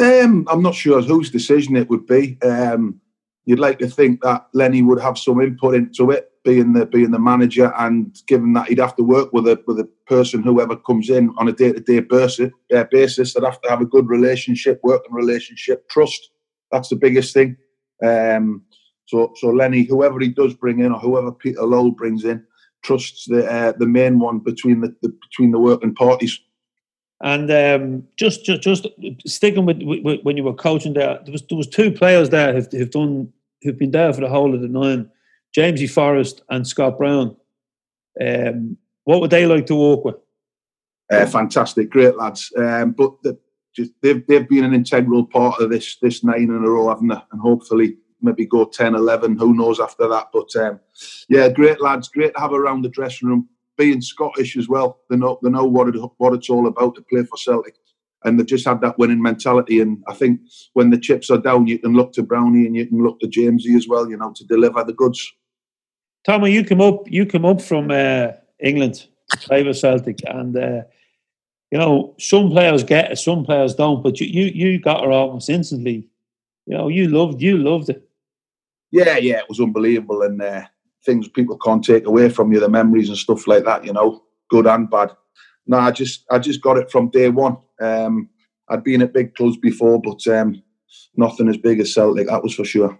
Um, 0.00 0.48
I'm 0.50 0.62
not 0.62 0.74
sure 0.74 1.00
whose 1.02 1.30
decision 1.30 1.76
it 1.76 1.88
would 1.88 2.06
be. 2.06 2.36
Um, 2.42 3.00
you'd 3.44 3.58
like 3.58 3.78
to 3.78 3.88
think 3.88 4.22
that 4.22 4.46
Lenny 4.52 4.82
would 4.82 5.00
have 5.00 5.18
some 5.18 5.40
input 5.40 5.74
into 5.74 6.10
it, 6.10 6.30
being 6.44 6.72
the 6.72 6.86
being 6.86 7.10
the 7.10 7.18
manager, 7.18 7.72
and 7.78 8.20
given 8.26 8.52
that 8.54 8.68
he'd 8.68 8.78
have 8.78 8.96
to 8.96 9.02
work 9.02 9.32
with 9.32 9.46
a 9.46 9.62
with 9.66 9.78
a 9.78 9.88
person 10.06 10.42
whoever 10.42 10.76
comes 10.76 11.10
in 11.10 11.34
on 11.38 11.48
a 11.48 11.52
day 11.52 11.72
to 11.72 11.80
day 11.80 12.00
basis, 12.00 12.50
uh, 12.74 12.84
basis, 12.90 13.34
they'd 13.34 13.44
have 13.44 13.60
to 13.62 13.70
have 13.70 13.80
a 13.80 13.86
good 13.86 14.08
relationship, 14.08 14.80
working 14.82 15.12
relationship, 15.12 15.88
trust. 15.88 16.30
That's 16.70 16.88
the 16.88 16.96
biggest 16.96 17.34
thing. 17.34 17.56
Um, 18.04 18.62
so 19.06 19.32
so 19.36 19.48
Lenny, 19.48 19.82
whoever 19.82 20.18
he 20.20 20.28
does 20.28 20.54
bring 20.54 20.80
in, 20.80 20.92
or 20.92 20.98
whoever 20.98 21.32
Peter 21.32 21.60
Lawwell 21.60 21.96
brings 21.96 22.24
in, 22.24 22.44
trusts 22.82 23.26
the 23.26 23.46
uh, 23.50 23.72
the 23.78 23.86
main 23.86 24.18
one 24.18 24.38
between 24.38 24.80
the, 24.80 24.94
the 25.02 25.08
between 25.30 25.52
the 25.52 25.60
working 25.60 25.94
parties. 25.94 26.38
And 27.22 27.50
um, 27.52 28.08
just, 28.16 28.44
just, 28.44 28.62
just 28.62 28.86
sticking 29.24 29.64
with, 29.64 29.80
with, 29.82 30.22
when 30.22 30.36
you 30.36 30.42
were 30.42 30.54
coaching 30.54 30.94
there, 30.94 31.20
there 31.24 31.30
was 31.30 31.42
there 31.48 31.56
was 31.56 31.68
two 31.68 31.92
players 31.92 32.30
there 32.30 32.52
who've, 32.52 32.66
who've 32.72 32.90
done 32.90 33.32
who've 33.62 33.78
been 33.78 33.92
there 33.92 34.12
for 34.12 34.20
the 34.20 34.28
whole 34.28 34.54
of 34.54 34.60
the 34.60 34.68
nine, 34.68 35.08
Jamesy 35.56 35.88
Forrest 35.88 36.42
and 36.50 36.66
Scott 36.66 36.98
Brown. 36.98 37.36
Um, 38.20 38.76
what 39.04 39.20
would 39.20 39.30
they 39.30 39.46
like 39.46 39.66
to 39.66 39.76
work 39.76 40.04
with? 40.04 40.16
Uh, 41.12 41.26
fantastic, 41.26 41.90
great 41.90 42.16
lads. 42.16 42.52
Um, 42.56 42.90
but 42.90 43.12
the, 43.22 43.38
just, 43.72 43.92
they've 44.02 44.26
they've 44.26 44.48
been 44.48 44.64
an 44.64 44.74
integral 44.74 45.24
part 45.24 45.60
of 45.60 45.70
this 45.70 45.96
this 46.02 46.24
nine 46.24 46.42
in 46.42 46.50
a 46.50 46.70
row, 46.70 46.88
haven't 46.88 47.08
they? 47.08 47.22
And 47.30 47.40
hopefully 47.40 47.98
maybe 48.22 48.46
go 48.46 48.64
10, 48.64 48.94
11, 48.94 49.36
who 49.36 49.52
knows 49.52 49.80
after 49.80 50.08
that. 50.08 50.28
But 50.32 50.54
um, 50.56 50.80
yeah, 51.28 51.48
great 51.48 51.80
lads, 51.80 52.08
great 52.08 52.34
to 52.34 52.40
have 52.40 52.52
around 52.52 52.82
the 52.82 52.88
dressing 52.88 53.28
room 53.28 53.48
being 53.76 54.00
Scottish 54.00 54.56
as 54.56 54.68
well, 54.68 55.00
they 55.08 55.16
know 55.16 55.38
they 55.42 55.50
know 55.50 55.64
what 55.64 55.88
it, 55.88 56.00
what 56.18 56.34
it's 56.34 56.50
all 56.50 56.66
about 56.66 56.94
to 56.94 57.02
play 57.02 57.24
for 57.24 57.36
Celtic, 57.36 57.76
and 58.24 58.38
they've 58.38 58.46
just 58.46 58.66
had 58.66 58.80
that 58.80 58.98
winning 58.98 59.22
mentality. 59.22 59.80
And 59.80 60.02
I 60.08 60.14
think 60.14 60.40
when 60.74 60.90
the 60.90 60.98
chips 60.98 61.30
are 61.30 61.38
down, 61.38 61.66
you 61.66 61.78
can 61.78 61.94
look 61.94 62.12
to 62.14 62.22
Brownie 62.22 62.66
and 62.66 62.76
you 62.76 62.86
can 62.86 63.02
look 63.02 63.20
to 63.20 63.28
Jamesy 63.28 63.76
as 63.76 63.88
well, 63.88 64.08
you 64.08 64.16
know, 64.16 64.32
to 64.36 64.44
deliver 64.44 64.84
the 64.84 64.92
goods. 64.92 65.32
Tommy, 66.24 66.52
you 66.52 66.64
come 66.64 66.80
up, 66.80 67.10
you 67.10 67.26
come 67.26 67.44
up 67.44 67.60
from 67.60 67.90
uh, 67.90 68.28
England, 68.60 69.06
play 69.40 69.64
for 69.64 69.72
Celtic, 69.72 70.20
and 70.26 70.56
uh, 70.56 70.82
you 71.70 71.78
know 71.78 72.14
some 72.18 72.50
players 72.50 72.84
get 72.84 73.12
it, 73.12 73.18
some 73.18 73.44
players 73.44 73.74
don't. 73.74 74.02
But 74.02 74.20
you 74.20 74.26
you 74.26 74.70
you 74.70 74.80
got 74.80 75.02
her 75.04 75.10
almost 75.10 75.50
instantly. 75.50 76.08
You 76.66 76.76
know, 76.76 76.88
you 76.88 77.08
loved 77.08 77.42
you 77.42 77.58
loved 77.58 77.88
it. 77.88 78.08
Yeah, 78.92 79.16
yeah, 79.16 79.38
it 79.38 79.48
was 79.48 79.58
unbelievable, 79.58 80.22
and 80.22 80.40
uh, 80.40 80.66
things 81.04 81.28
people 81.28 81.58
can't 81.58 81.84
take 81.84 82.06
away 82.06 82.28
from 82.28 82.52
you, 82.52 82.60
the 82.60 82.68
memories 82.68 83.08
and 83.08 83.18
stuff 83.18 83.46
like 83.46 83.64
that. 83.64 83.84
You 83.84 83.92
know, 83.92 84.22
good 84.50 84.66
and 84.66 84.88
bad. 84.90 85.12
No, 85.66 85.78
I 85.78 85.90
just 85.90 86.24
I 86.30 86.38
just 86.38 86.62
got 86.62 86.78
it 86.78 86.90
from 86.90 87.10
day 87.10 87.28
one. 87.28 87.56
Um, 87.80 88.28
I'd 88.68 88.84
been 88.84 89.02
at 89.02 89.12
big 89.12 89.34
clubs 89.34 89.56
before, 89.56 90.00
but 90.00 90.26
um, 90.28 90.62
nothing 91.16 91.48
as 91.48 91.56
big 91.56 91.80
as 91.80 91.94
Celtic. 91.94 92.28
That 92.28 92.42
was 92.42 92.54
for 92.54 92.64
sure. 92.64 92.98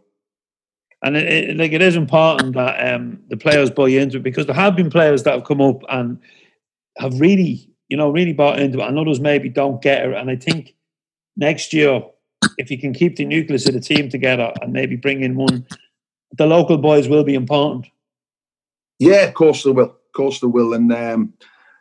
And 1.05 1.17
it, 1.17 1.51
it, 1.51 1.57
like 1.57 1.73
it 1.73 1.83
is 1.83 1.97
important 1.97 2.55
that 2.55 2.95
um, 2.95 3.21
the 3.29 3.37
players 3.37 3.71
buy 3.71 3.88
into 3.88 4.19
it 4.19 4.23
because 4.23 4.47
there 4.47 4.55
have 4.55 4.77
been 4.77 4.91
players 4.91 5.25
that 5.25 5.35
have 5.35 5.45
come 5.45 5.61
up 5.61 5.83
and 5.88 6.21
have 6.99 7.19
really, 7.19 7.69
you 7.88 7.97
know, 7.97 8.11
really 8.11 8.33
bought 8.33 8.61
into 8.61 8.81
it, 8.81 8.87
and 8.87 8.99
others 8.99 9.19
maybe 9.19 9.49
don't 9.49 9.83
get 9.83 10.05
it. 10.05 10.15
And 10.15 10.31
I 10.31 10.37
think 10.37 10.75
next 11.37 11.73
year, 11.73 12.03
if 12.59 12.71
you 12.71 12.79
can 12.79 12.93
keep 12.93 13.17
the 13.17 13.25
nucleus 13.25 13.67
of 13.67 13.75
the 13.75 13.81
team 13.81 14.09
together 14.09 14.53
and 14.61 14.73
maybe 14.73 14.95
bring 14.97 15.23
in 15.23 15.35
one, 15.35 15.67
the 16.37 16.47
local 16.47 16.79
boys 16.79 17.09
will 17.09 17.25
be 17.25 17.35
important. 17.35 17.87
Yeah, 19.03 19.25
of 19.25 19.35
course 19.35 19.62
they 19.62 19.71
will. 19.71 19.85
Of 19.85 20.12
course 20.15 20.41
they 20.41 20.47
will, 20.47 20.75
and 20.75 20.93
um, 20.93 21.35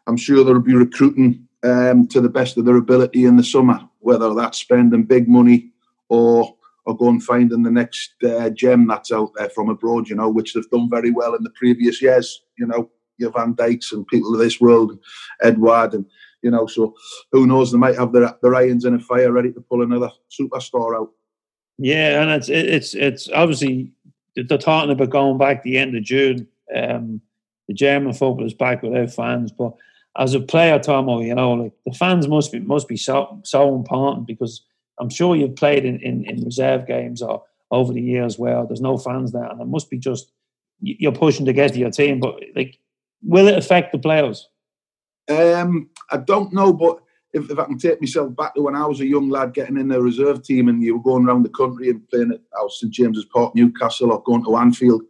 I'm 0.07 0.17
sure 0.17 0.43
they'll 0.43 0.60
be 0.60 0.73
recruiting 0.73 1.47
um, 1.63 2.07
to 2.07 2.21
the 2.21 2.29
best 2.29 2.57
of 2.57 2.65
their 2.65 2.77
ability 2.77 3.25
in 3.25 3.38
the 3.38 3.43
summer, 3.43 3.79
whether 3.99 4.34
that's 4.34 4.57
spending 4.57 5.03
big 5.03 5.27
money 5.27 5.71
or 6.10 6.55
or 6.86 6.97
go 6.97 7.10
and 7.10 7.23
finding 7.23 7.62
the 7.62 7.69
next 7.69 8.13
uh, 8.23 8.49
gem 8.49 8.88
that's 8.88 9.12
out 9.12 9.31
there 9.36 9.49
from 9.49 9.69
abroad, 9.69 10.10
you 10.10 10.15
know, 10.15 10.29
which 10.29 10.53
they've 10.53 10.69
done 10.71 10.89
very 10.89 11.12
well 11.12 11.36
in 11.36 11.43
the 11.43 11.51
previous 11.51 12.01
years, 12.01 12.41
you 12.57 12.65
know, 12.65 12.89
your 13.17 13.31
Van 13.31 13.53
Dijks 13.53 13.91
and 13.91 14.07
people 14.07 14.34
of 14.34 14.39
this 14.39 14.60
world, 14.60 14.97
Edouard, 15.43 15.93
and 15.93 16.05
you 16.41 16.49
know, 16.49 16.65
so 16.65 16.95
who 17.31 17.45
knows? 17.45 17.71
They 17.71 17.77
might 17.77 17.97
have 17.97 18.13
their 18.13 18.34
their 18.41 18.55
irons 18.55 18.86
in 18.86 18.95
a 18.95 18.99
fire, 18.99 19.31
ready 19.31 19.51
to 19.51 19.62
pull 19.62 19.84
another 19.84 20.10
superstar 20.31 20.97
out. 20.97 21.12
Yeah, 21.77 22.21
and 22.21 22.31
it's 22.31 22.49
it's 22.49 22.95
it's 22.95 23.29
obviously 23.29 23.91
they're 24.36 24.57
talking 24.57 24.91
about 24.91 25.10
going 25.12 25.38
back 25.38 25.62
the 25.62 25.77
end 25.77 25.95
of 25.95 26.03
June. 26.03 26.47
Um, 26.75 27.21
the 27.67 27.73
German 27.73 28.13
football 28.13 28.45
is 28.45 28.53
back 28.53 28.84
without 28.84 29.12
fans, 29.12 29.51
but 29.51 29.73
as 30.17 30.34
a 30.34 30.41
player, 30.41 30.77
Tomo, 30.79 31.21
you 31.21 31.34
know, 31.34 31.53
like 31.53 31.73
the 31.86 31.93
fans 31.93 32.27
must 32.27 32.51
be 32.51 32.60
must 32.60 32.88
be 32.88 32.97
so 32.97 33.39
so 33.43 33.75
important 33.75 34.27
because 34.27 34.63
I'm 34.99 35.10
sure 35.10 35.36
you've 35.36 35.55
played 35.55 35.86
in, 35.86 35.99
in, 36.01 36.25
in 36.25 36.43
reserve 36.43 36.86
games 36.86 37.21
or 37.21 37.43
over 37.71 37.93
the 37.93 38.01
years 38.01 38.38
where 38.38 38.65
there's 38.65 38.81
no 38.81 38.97
fans 38.97 39.31
there, 39.31 39.45
and 39.45 39.62
it 39.62 39.67
must 39.67 39.89
be 39.89 39.97
just 39.97 40.31
you're 40.81 41.12
pushing 41.12 41.45
to 41.45 41.53
get 41.53 41.73
to 41.73 41.79
your 41.79 41.91
team. 41.91 42.19
But 42.19 42.41
like, 42.55 42.77
will 43.23 43.47
it 43.47 43.57
affect 43.57 43.91
the 43.91 43.99
players? 43.99 44.47
Um, 45.29 45.89
I 46.10 46.17
don't 46.17 46.51
know, 46.51 46.73
but 46.73 46.99
if, 47.34 47.49
if 47.49 47.57
I 47.57 47.65
can 47.65 47.77
take 47.77 48.01
myself 48.01 48.36
back 48.36 48.55
to 48.55 48.62
when 48.62 48.75
I 48.75 48.86
was 48.86 48.99
a 48.99 49.05
young 49.05 49.29
lad 49.29 49.53
getting 49.53 49.77
in 49.77 49.88
the 49.88 50.01
reserve 50.01 50.43
team 50.43 50.67
and 50.67 50.84
you 50.84 50.97
were 50.97 51.03
going 51.03 51.25
around 51.25 51.43
the 51.43 51.49
country 51.49 51.89
and 51.89 52.07
playing 52.10 52.31
at 52.31 52.41
St 52.69 52.91
James's 52.91 53.25
Park, 53.25 53.55
Newcastle, 53.55 54.12
or 54.12 54.21
going 54.23 54.43
to 54.43 54.57
Anfield, 54.57 55.03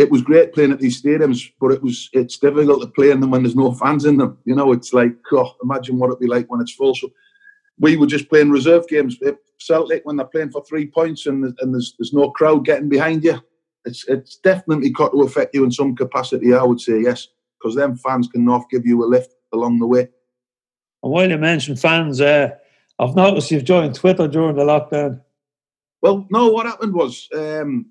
it 0.00 0.10
was 0.10 0.22
great 0.22 0.54
playing 0.54 0.72
at 0.72 0.78
these 0.78 1.00
stadiums, 1.00 1.52
but 1.60 1.72
it 1.72 1.82
was 1.82 2.08
it's 2.12 2.38
difficult 2.38 2.80
to 2.80 2.88
play 2.88 3.10
in 3.10 3.20
them 3.20 3.30
when 3.30 3.42
there's 3.42 3.54
no 3.54 3.72
fans 3.72 4.06
in 4.06 4.16
them. 4.16 4.38
You 4.46 4.54
know, 4.54 4.72
it's 4.72 4.94
like 4.94 5.14
oh, 5.32 5.54
imagine 5.62 5.98
what 5.98 6.08
it'd 6.08 6.20
be 6.20 6.26
like 6.26 6.50
when 6.50 6.60
it's 6.62 6.72
full. 6.72 6.94
So 6.94 7.10
we 7.78 7.96
were 7.96 8.06
just 8.06 8.28
playing 8.30 8.50
reserve 8.50 8.88
games. 8.88 9.18
Celtic 9.58 10.00
when 10.04 10.16
they're 10.16 10.26
playing 10.26 10.50
for 10.50 10.64
three 10.64 10.86
points 10.86 11.26
and, 11.26 11.54
and 11.60 11.74
there's 11.74 11.94
there's 11.98 12.14
no 12.14 12.30
crowd 12.30 12.64
getting 12.64 12.88
behind 12.88 13.24
you. 13.24 13.38
It's 13.84 14.08
it's 14.08 14.36
definitely 14.36 14.90
got 14.90 15.10
to 15.10 15.22
affect 15.22 15.54
you 15.54 15.64
in 15.64 15.70
some 15.70 15.94
capacity. 15.94 16.54
I 16.54 16.62
would 16.62 16.80
say 16.80 17.00
yes, 17.00 17.28
because 17.58 17.76
them 17.76 17.96
fans 17.96 18.28
can 18.28 18.48
off 18.48 18.70
give 18.70 18.86
you 18.86 19.04
a 19.04 19.06
lift 19.06 19.34
along 19.52 19.80
the 19.80 19.86
way. 19.86 20.08
And 21.02 21.12
while 21.12 21.28
you 21.28 21.36
mentioned 21.36 21.78
fans, 21.78 22.22
uh, 22.22 22.50
I've 22.98 23.16
noticed 23.16 23.50
you've 23.50 23.64
joined 23.64 23.94
Twitter 23.94 24.28
during 24.28 24.56
the 24.56 24.64
lockdown. 24.64 25.20
Well, 26.02 26.26
no, 26.30 26.48
what 26.48 26.66
happened 26.66 26.94
was 26.94 27.28
um, 27.34 27.86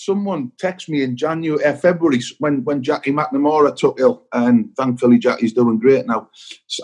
someone 0.00 0.50
texted 0.56 0.88
me 0.88 1.02
in 1.02 1.14
January, 1.14 1.62
uh, 1.62 1.76
February 1.76 2.20
when 2.38 2.64
when 2.64 2.82
Jackie 2.82 3.12
McNamara 3.12 3.76
took 3.76 4.00
ill, 4.00 4.26
and 4.32 4.74
thankfully 4.76 5.18
Jackie's 5.18 5.52
doing 5.52 5.78
great 5.78 6.06
now. 6.06 6.28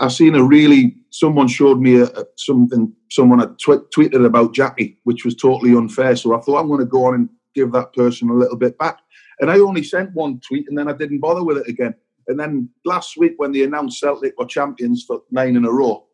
I've 0.00 0.12
seen 0.12 0.34
a 0.34 0.44
really 0.44 0.94
someone 1.10 1.48
showed 1.48 1.80
me 1.80 1.96
a, 1.96 2.04
a, 2.04 2.24
something 2.36 2.92
someone 3.10 3.38
had 3.38 3.58
tw- 3.58 3.90
tweeted 3.96 4.26
about 4.26 4.54
Jackie, 4.54 4.98
which 5.04 5.24
was 5.24 5.34
totally 5.34 5.74
unfair. 5.74 6.14
So 6.14 6.36
I 6.36 6.40
thought 6.40 6.60
I'm 6.60 6.68
going 6.68 6.80
to 6.80 6.86
go 6.86 7.06
on 7.06 7.14
and 7.14 7.28
give 7.54 7.72
that 7.72 7.94
person 7.94 8.28
a 8.28 8.34
little 8.34 8.56
bit 8.56 8.76
back. 8.76 8.98
And 9.40 9.50
I 9.50 9.60
only 9.60 9.82
sent 9.82 10.14
one 10.14 10.40
tweet, 10.40 10.66
and 10.68 10.76
then 10.76 10.88
I 10.88 10.92
didn't 10.92 11.20
bother 11.20 11.42
with 11.42 11.56
it 11.58 11.68
again. 11.68 11.94
And 12.28 12.38
then 12.38 12.68
last 12.84 13.16
week, 13.16 13.34
when 13.38 13.52
they 13.52 13.62
announced 13.62 13.98
Celtic 13.98 14.38
were 14.38 14.46
champions 14.46 15.04
for 15.06 15.22
nine 15.30 15.56
in 15.56 15.64
a 15.64 15.72
row, 15.72 16.06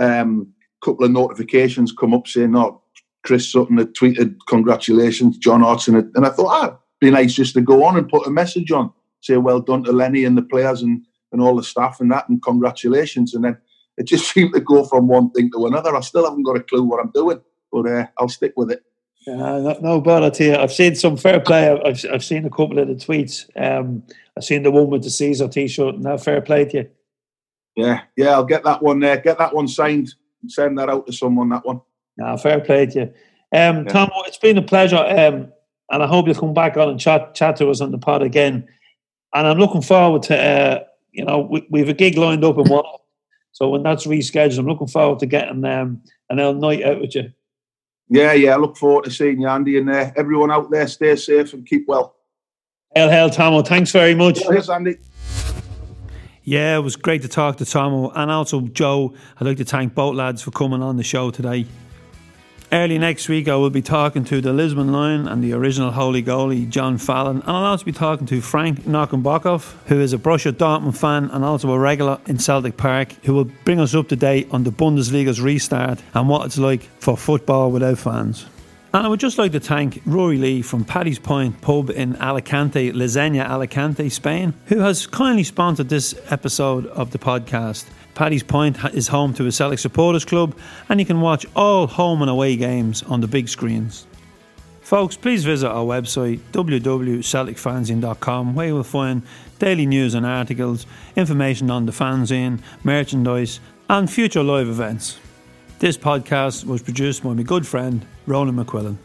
a 0.00 0.20
um, 0.20 0.52
couple 0.82 1.04
of 1.04 1.10
notifications 1.10 1.92
come 1.92 2.14
up 2.14 2.26
saying, 2.26 2.56
"Oh, 2.56 2.82
Chris 3.26 3.50
Sutton 3.50 3.78
had 3.78 3.92
tweeted 3.94 4.36
congratulations, 4.48 5.36
John 5.36 5.60
Hartson, 5.60 5.96
and 5.96 6.24
I 6.24 6.30
thought, 6.30 6.46
ah, 6.48 6.66
it'd 6.66 6.78
be 7.00 7.10
nice 7.10 7.34
just 7.34 7.54
to 7.54 7.60
go 7.60 7.84
on 7.84 7.96
and 7.96 8.08
put 8.08 8.26
a 8.26 8.30
message 8.30 8.70
on, 8.70 8.92
say 9.20 9.36
well 9.36 9.60
done 9.60 9.82
to 9.84 9.92
Lenny 9.92 10.24
and 10.24 10.38
the 10.38 10.42
players 10.42 10.82
and, 10.82 11.02
and 11.32 11.42
all 11.42 11.56
the 11.56 11.64
staff 11.64 12.00
and 12.00 12.10
that, 12.12 12.28
and 12.28 12.40
congratulations. 12.42 13.34
And 13.34 13.44
then 13.44 13.58
it 13.98 14.04
just 14.04 14.30
seemed 14.32 14.54
to 14.54 14.60
go 14.60 14.84
from 14.84 15.08
one 15.08 15.30
thing 15.32 15.50
to 15.50 15.66
another. 15.66 15.94
I 15.96 16.00
still 16.00 16.24
haven't 16.24 16.44
got 16.44 16.56
a 16.56 16.60
clue 16.60 16.84
what 16.84 17.00
I'm 17.00 17.10
doing, 17.10 17.40
but 17.72 17.86
uh, 17.86 18.06
I'll 18.16 18.28
stick 18.28 18.52
with 18.56 18.70
it. 18.70 18.82
Uh, 19.28 19.76
no, 19.80 20.00
no 20.00 20.30
to 20.30 20.44
you. 20.44 20.54
I've 20.54 20.72
seen 20.72 20.94
some 20.94 21.16
fair 21.16 21.40
play. 21.40 21.68
I've, 21.68 22.04
I've 22.12 22.24
seen 22.24 22.44
a 22.44 22.50
couple 22.50 22.78
of 22.78 22.86
the 22.86 22.94
tweets. 22.94 23.50
Um, 23.56 24.04
I've 24.36 24.44
seen 24.44 24.62
the 24.62 24.70
one 24.70 24.88
with 24.88 25.02
the 25.02 25.10
Caesar 25.10 25.48
T-shirt. 25.48 25.98
Now, 25.98 26.16
fair 26.16 26.40
play 26.40 26.64
to 26.66 26.76
you. 26.76 26.90
Yeah, 27.74 28.02
yeah. 28.16 28.30
I'll 28.30 28.44
get 28.44 28.62
that 28.62 28.84
one 28.84 29.00
there. 29.00 29.16
Get 29.16 29.38
that 29.38 29.52
one 29.52 29.66
signed. 29.66 30.14
Send 30.46 30.78
that 30.78 30.88
out 30.88 31.08
to 31.08 31.12
someone. 31.12 31.48
That 31.48 31.66
one. 31.66 31.80
No, 32.16 32.36
fair 32.36 32.60
play 32.60 32.86
to 32.86 32.98
you. 32.98 33.06
Um, 33.52 33.84
yeah. 33.84 33.84
Tom, 33.84 34.10
it's 34.26 34.38
been 34.38 34.58
a 34.58 34.62
pleasure, 34.62 34.96
um, 34.96 35.52
and 35.90 36.02
I 36.02 36.06
hope 36.06 36.26
you'll 36.26 36.34
come 36.34 36.54
back 36.54 36.76
on 36.76 36.88
and 36.88 37.00
chat 37.00 37.34
chat 37.34 37.56
to 37.56 37.70
us 37.70 37.80
on 37.80 37.92
the 37.92 37.98
pod 37.98 38.22
again. 38.22 38.66
And 39.34 39.46
I'm 39.46 39.58
looking 39.58 39.82
forward 39.82 40.22
to, 40.24 40.36
uh, 40.36 40.84
you 41.12 41.24
know, 41.24 41.40
we, 41.40 41.66
we 41.70 41.80
have 41.80 41.88
a 41.88 41.94
gig 41.94 42.16
lined 42.16 42.44
up 42.44 42.58
in 42.58 42.68
one. 42.68 42.84
So 43.52 43.68
when 43.68 43.82
that's 43.82 44.06
rescheduled, 44.06 44.58
I'm 44.58 44.66
looking 44.66 44.86
forward 44.86 45.18
to 45.20 45.26
getting 45.26 45.64
um, 45.64 46.02
an 46.30 46.40
L 46.40 46.54
night 46.54 46.84
out 46.84 47.00
with 47.00 47.14
you. 47.14 47.32
Yeah, 48.08 48.32
yeah, 48.32 48.54
I 48.54 48.56
look 48.56 48.76
forward 48.76 49.04
to 49.04 49.10
seeing 49.10 49.40
you, 49.40 49.48
Andy, 49.48 49.78
and 49.78 49.90
uh, 49.90 50.10
everyone 50.16 50.50
out 50.50 50.70
there. 50.70 50.86
Stay 50.86 51.16
safe 51.16 51.52
and 51.52 51.66
keep 51.66 51.86
well. 51.88 52.16
Hell, 52.94 53.10
hell, 53.10 53.30
Tomo. 53.30 53.62
Thanks 53.62 53.90
very 53.90 54.14
much. 54.14 54.40
Yes, 54.40 54.68
Andy. 54.68 54.96
Yeah, 56.44 56.76
it 56.76 56.80
was 56.80 56.94
great 56.94 57.22
to 57.22 57.28
talk 57.28 57.56
to 57.56 57.64
Tomo 57.64 58.10
and 58.10 58.30
also 58.30 58.60
Joe. 58.60 59.14
I'd 59.40 59.46
like 59.46 59.56
to 59.56 59.64
thank 59.64 59.94
both 59.94 60.14
lads 60.14 60.42
for 60.42 60.52
coming 60.52 60.82
on 60.82 60.96
the 60.96 61.02
show 61.02 61.30
today. 61.30 61.66
Early 62.72 62.98
next 62.98 63.28
week, 63.28 63.46
I 63.46 63.54
will 63.54 63.70
be 63.70 63.80
talking 63.80 64.24
to 64.24 64.40
the 64.40 64.52
Lisbon 64.52 64.90
Lion 64.90 65.28
and 65.28 65.42
the 65.42 65.52
original 65.52 65.92
Holy 65.92 66.20
Goalie, 66.20 66.68
John 66.68 66.98
Fallon, 66.98 67.36
and 67.42 67.50
I'll 67.50 67.64
also 67.64 67.84
be 67.84 67.92
talking 67.92 68.26
to 68.26 68.40
Frank 68.40 68.80
Knockenbachov, 68.80 69.72
who 69.86 70.00
is 70.00 70.12
a 70.12 70.18
Borussia 70.18 70.50
Dortmund 70.50 70.96
fan 70.96 71.30
and 71.30 71.44
also 71.44 71.70
a 71.70 71.78
regular 71.78 72.18
in 72.26 72.40
Celtic 72.40 72.76
Park, 72.76 73.12
who 73.24 73.34
will 73.34 73.44
bring 73.64 73.78
us 73.78 73.94
up 73.94 74.08
to 74.08 74.16
date 74.16 74.48
on 74.50 74.64
the 74.64 74.72
Bundesliga's 74.72 75.40
restart 75.40 76.02
and 76.12 76.28
what 76.28 76.44
it's 76.46 76.58
like 76.58 76.82
for 76.98 77.16
football 77.16 77.70
without 77.70 77.98
fans. 77.98 78.46
And 78.94 79.04
I 79.04 79.08
would 79.08 79.20
just 79.20 79.36
like 79.36 79.52
to 79.52 79.60
thank 79.60 80.00
Rory 80.06 80.38
Lee 80.38 80.62
from 80.62 80.84
Paddy's 80.84 81.18
Point 81.18 81.60
pub 81.60 81.90
in 81.90 82.16
Alicante, 82.16 82.92
Lasagna, 82.92 83.44
Alicante, 83.44 84.08
Spain, 84.08 84.54
who 84.66 84.78
has 84.78 85.06
kindly 85.06 85.44
sponsored 85.44 85.88
this 85.88 86.14
episode 86.30 86.86
of 86.86 87.10
the 87.10 87.18
podcast. 87.18 87.84
Paddy's 88.14 88.42
Point 88.42 88.82
is 88.94 89.08
home 89.08 89.34
to 89.34 89.46
a 89.46 89.52
Celtic 89.52 89.78
Supporters 89.78 90.24
Club, 90.24 90.56
and 90.88 90.98
you 90.98 91.04
can 91.04 91.20
watch 91.20 91.44
all 91.54 91.86
home 91.86 92.22
and 92.22 92.30
away 92.30 92.56
games 92.56 93.02
on 93.02 93.20
the 93.20 93.28
big 93.28 93.50
screens. 93.50 94.06
Folks, 94.80 95.16
please 95.16 95.44
visit 95.44 95.68
our 95.68 95.84
website 95.84 96.38
www.celticfanzine.com 96.52 98.54
where 98.54 98.68
you 98.68 98.74
will 98.74 98.84
find 98.84 99.22
daily 99.58 99.84
news 99.84 100.14
and 100.14 100.24
articles, 100.24 100.86
information 101.16 101.70
on 101.70 101.86
the 101.86 101.92
fanzine, 101.92 102.60
merchandise, 102.84 103.60
and 103.90 104.10
future 104.10 104.42
live 104.42 104.68
events. 104.68 105.18
This 105.80 105.98
podcast 105.98 106.64
was 106.64 106.82
produced 106.82 107.22
by 107.22 107.34
my 107.34 107.42
good 107.42 107.66
friend 107.66 108.06
Roland 108.26 108.58
McQuillan. 108.58 108.96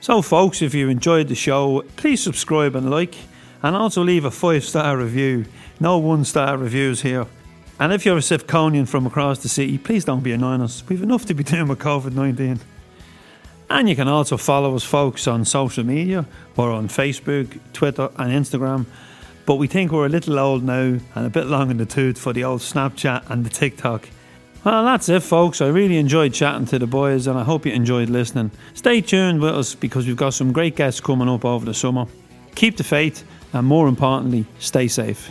So, 0.00 0.22
folks, 0.22 0.62
if 0.62 0.74
you 0.74 0.88
enjoyed 0.88 1.28
the 1.28 1.34
show, 1.34 1.82
please 1.96 2.22
subscribe 2.22 2.76
and 2.76 2.90
like, 2.90 3.16
and 3.62 3.74
also 3.74 4.04
leave 4.04 4.24
a 4.24 4.30
five 4.30 4.64
star 4.64 4.96
review. 4.96 5.46
No 5.80 5.98
one 5.98 6.24
star 6.24 6.56
reviews 6.56 7.02
here. 7.02 7.26
And 7.80 7.92
if 7.92 8.04
you're 8.04 8.16
a 8.16 8.20
Sevconian 8.20 8.88
from 8.88 9.06
across 9.06 9.40
the 9.40 9.48
city, 9.48 9.78
please 9.78 10.04
don't 10.04 10.22
be 10.22 10.32
annoying 10.32 10.60
us. 10.60 10.82
We've 10.88 11.02
enough 11.02 11.26
to 11.26 11.34
be 11.34 11.44
doing 11.44 11.68
with 11.68 11.78
COVID 11.78 12.12
19. 12.12 12.60
And 13.70 13.88
you 13.88 13.94
can 13.96 14.08
also 14.08 14.36
follow 14.36 14.74
us, 14.74 14.84
folks, 14.84 15.26
on 15.26 15.44
social 15.44 15.84
media. 15.84 16.26
We're 16.56 16.72
on 16.72 16.88
Facebook, 16.88 17.58
Twitter, 17.72 18.10
and 18.16 18.32
Instagram. 18.32 18.86
But 19.44 19.56
we 19.56 19.66
think 19.66 19.92
we're 19.92 20.06
a 20.06 20.10
little 20.10 20.38
old 20.38 20.64
now 20.64 20.98
and 21.14 21.26
a 21.26 21.30
bit 21.30 21.46
long 21.46 21.70
in 21.70 21.76
the 21.76 21.86
tooth 21.86 22.18
for 22.18 22.32
the 22.32 22.44
old 22.44 22.60
Snapchat 22.60 23.30
and 23.30 23.44
the 23.44 23.50
TikTok. 23.50 24.08
Well, 24.64 24.84
that's 24.84 25.08
it, 25.08 25.22
folks. 25.22 25.60
I 25.60 25.68
really 25.68 25.98
enjoyed 25.98 26.34
chatting 26.34 26.66
to 26.66 26.78
the 26.78 26.86
boys 26.86 27.26
and 27.26 27.38
I 27.38 27.44
hope 27.44 27.64
you 27.64 27.72
enjoyed 27.72 28.10
listening. 28.10 28.50
Stay 28.74 29.00
tuned 29.00 29.40
with 29.40 29.54
us 29.54 29.74
because 29.74 30.06
we've 30.06 30.16
got 30.16 30.34
some 30.34 30.52
great 30.52 30.76
guests 30.76 31.00
coming 31.00 31.28
up 31.28 31.44
over 31.44 31.64
the 31.64 31.74
summer. 31.74 32.06
Keep 32.54 32.76
the 32.76 32.84
faith 32.84 33.24
and, 33.52 33.66
more 33.66 33.88
importantly, 33.88 34.44
stay 34.58 34.88
safe. 34.88 35.30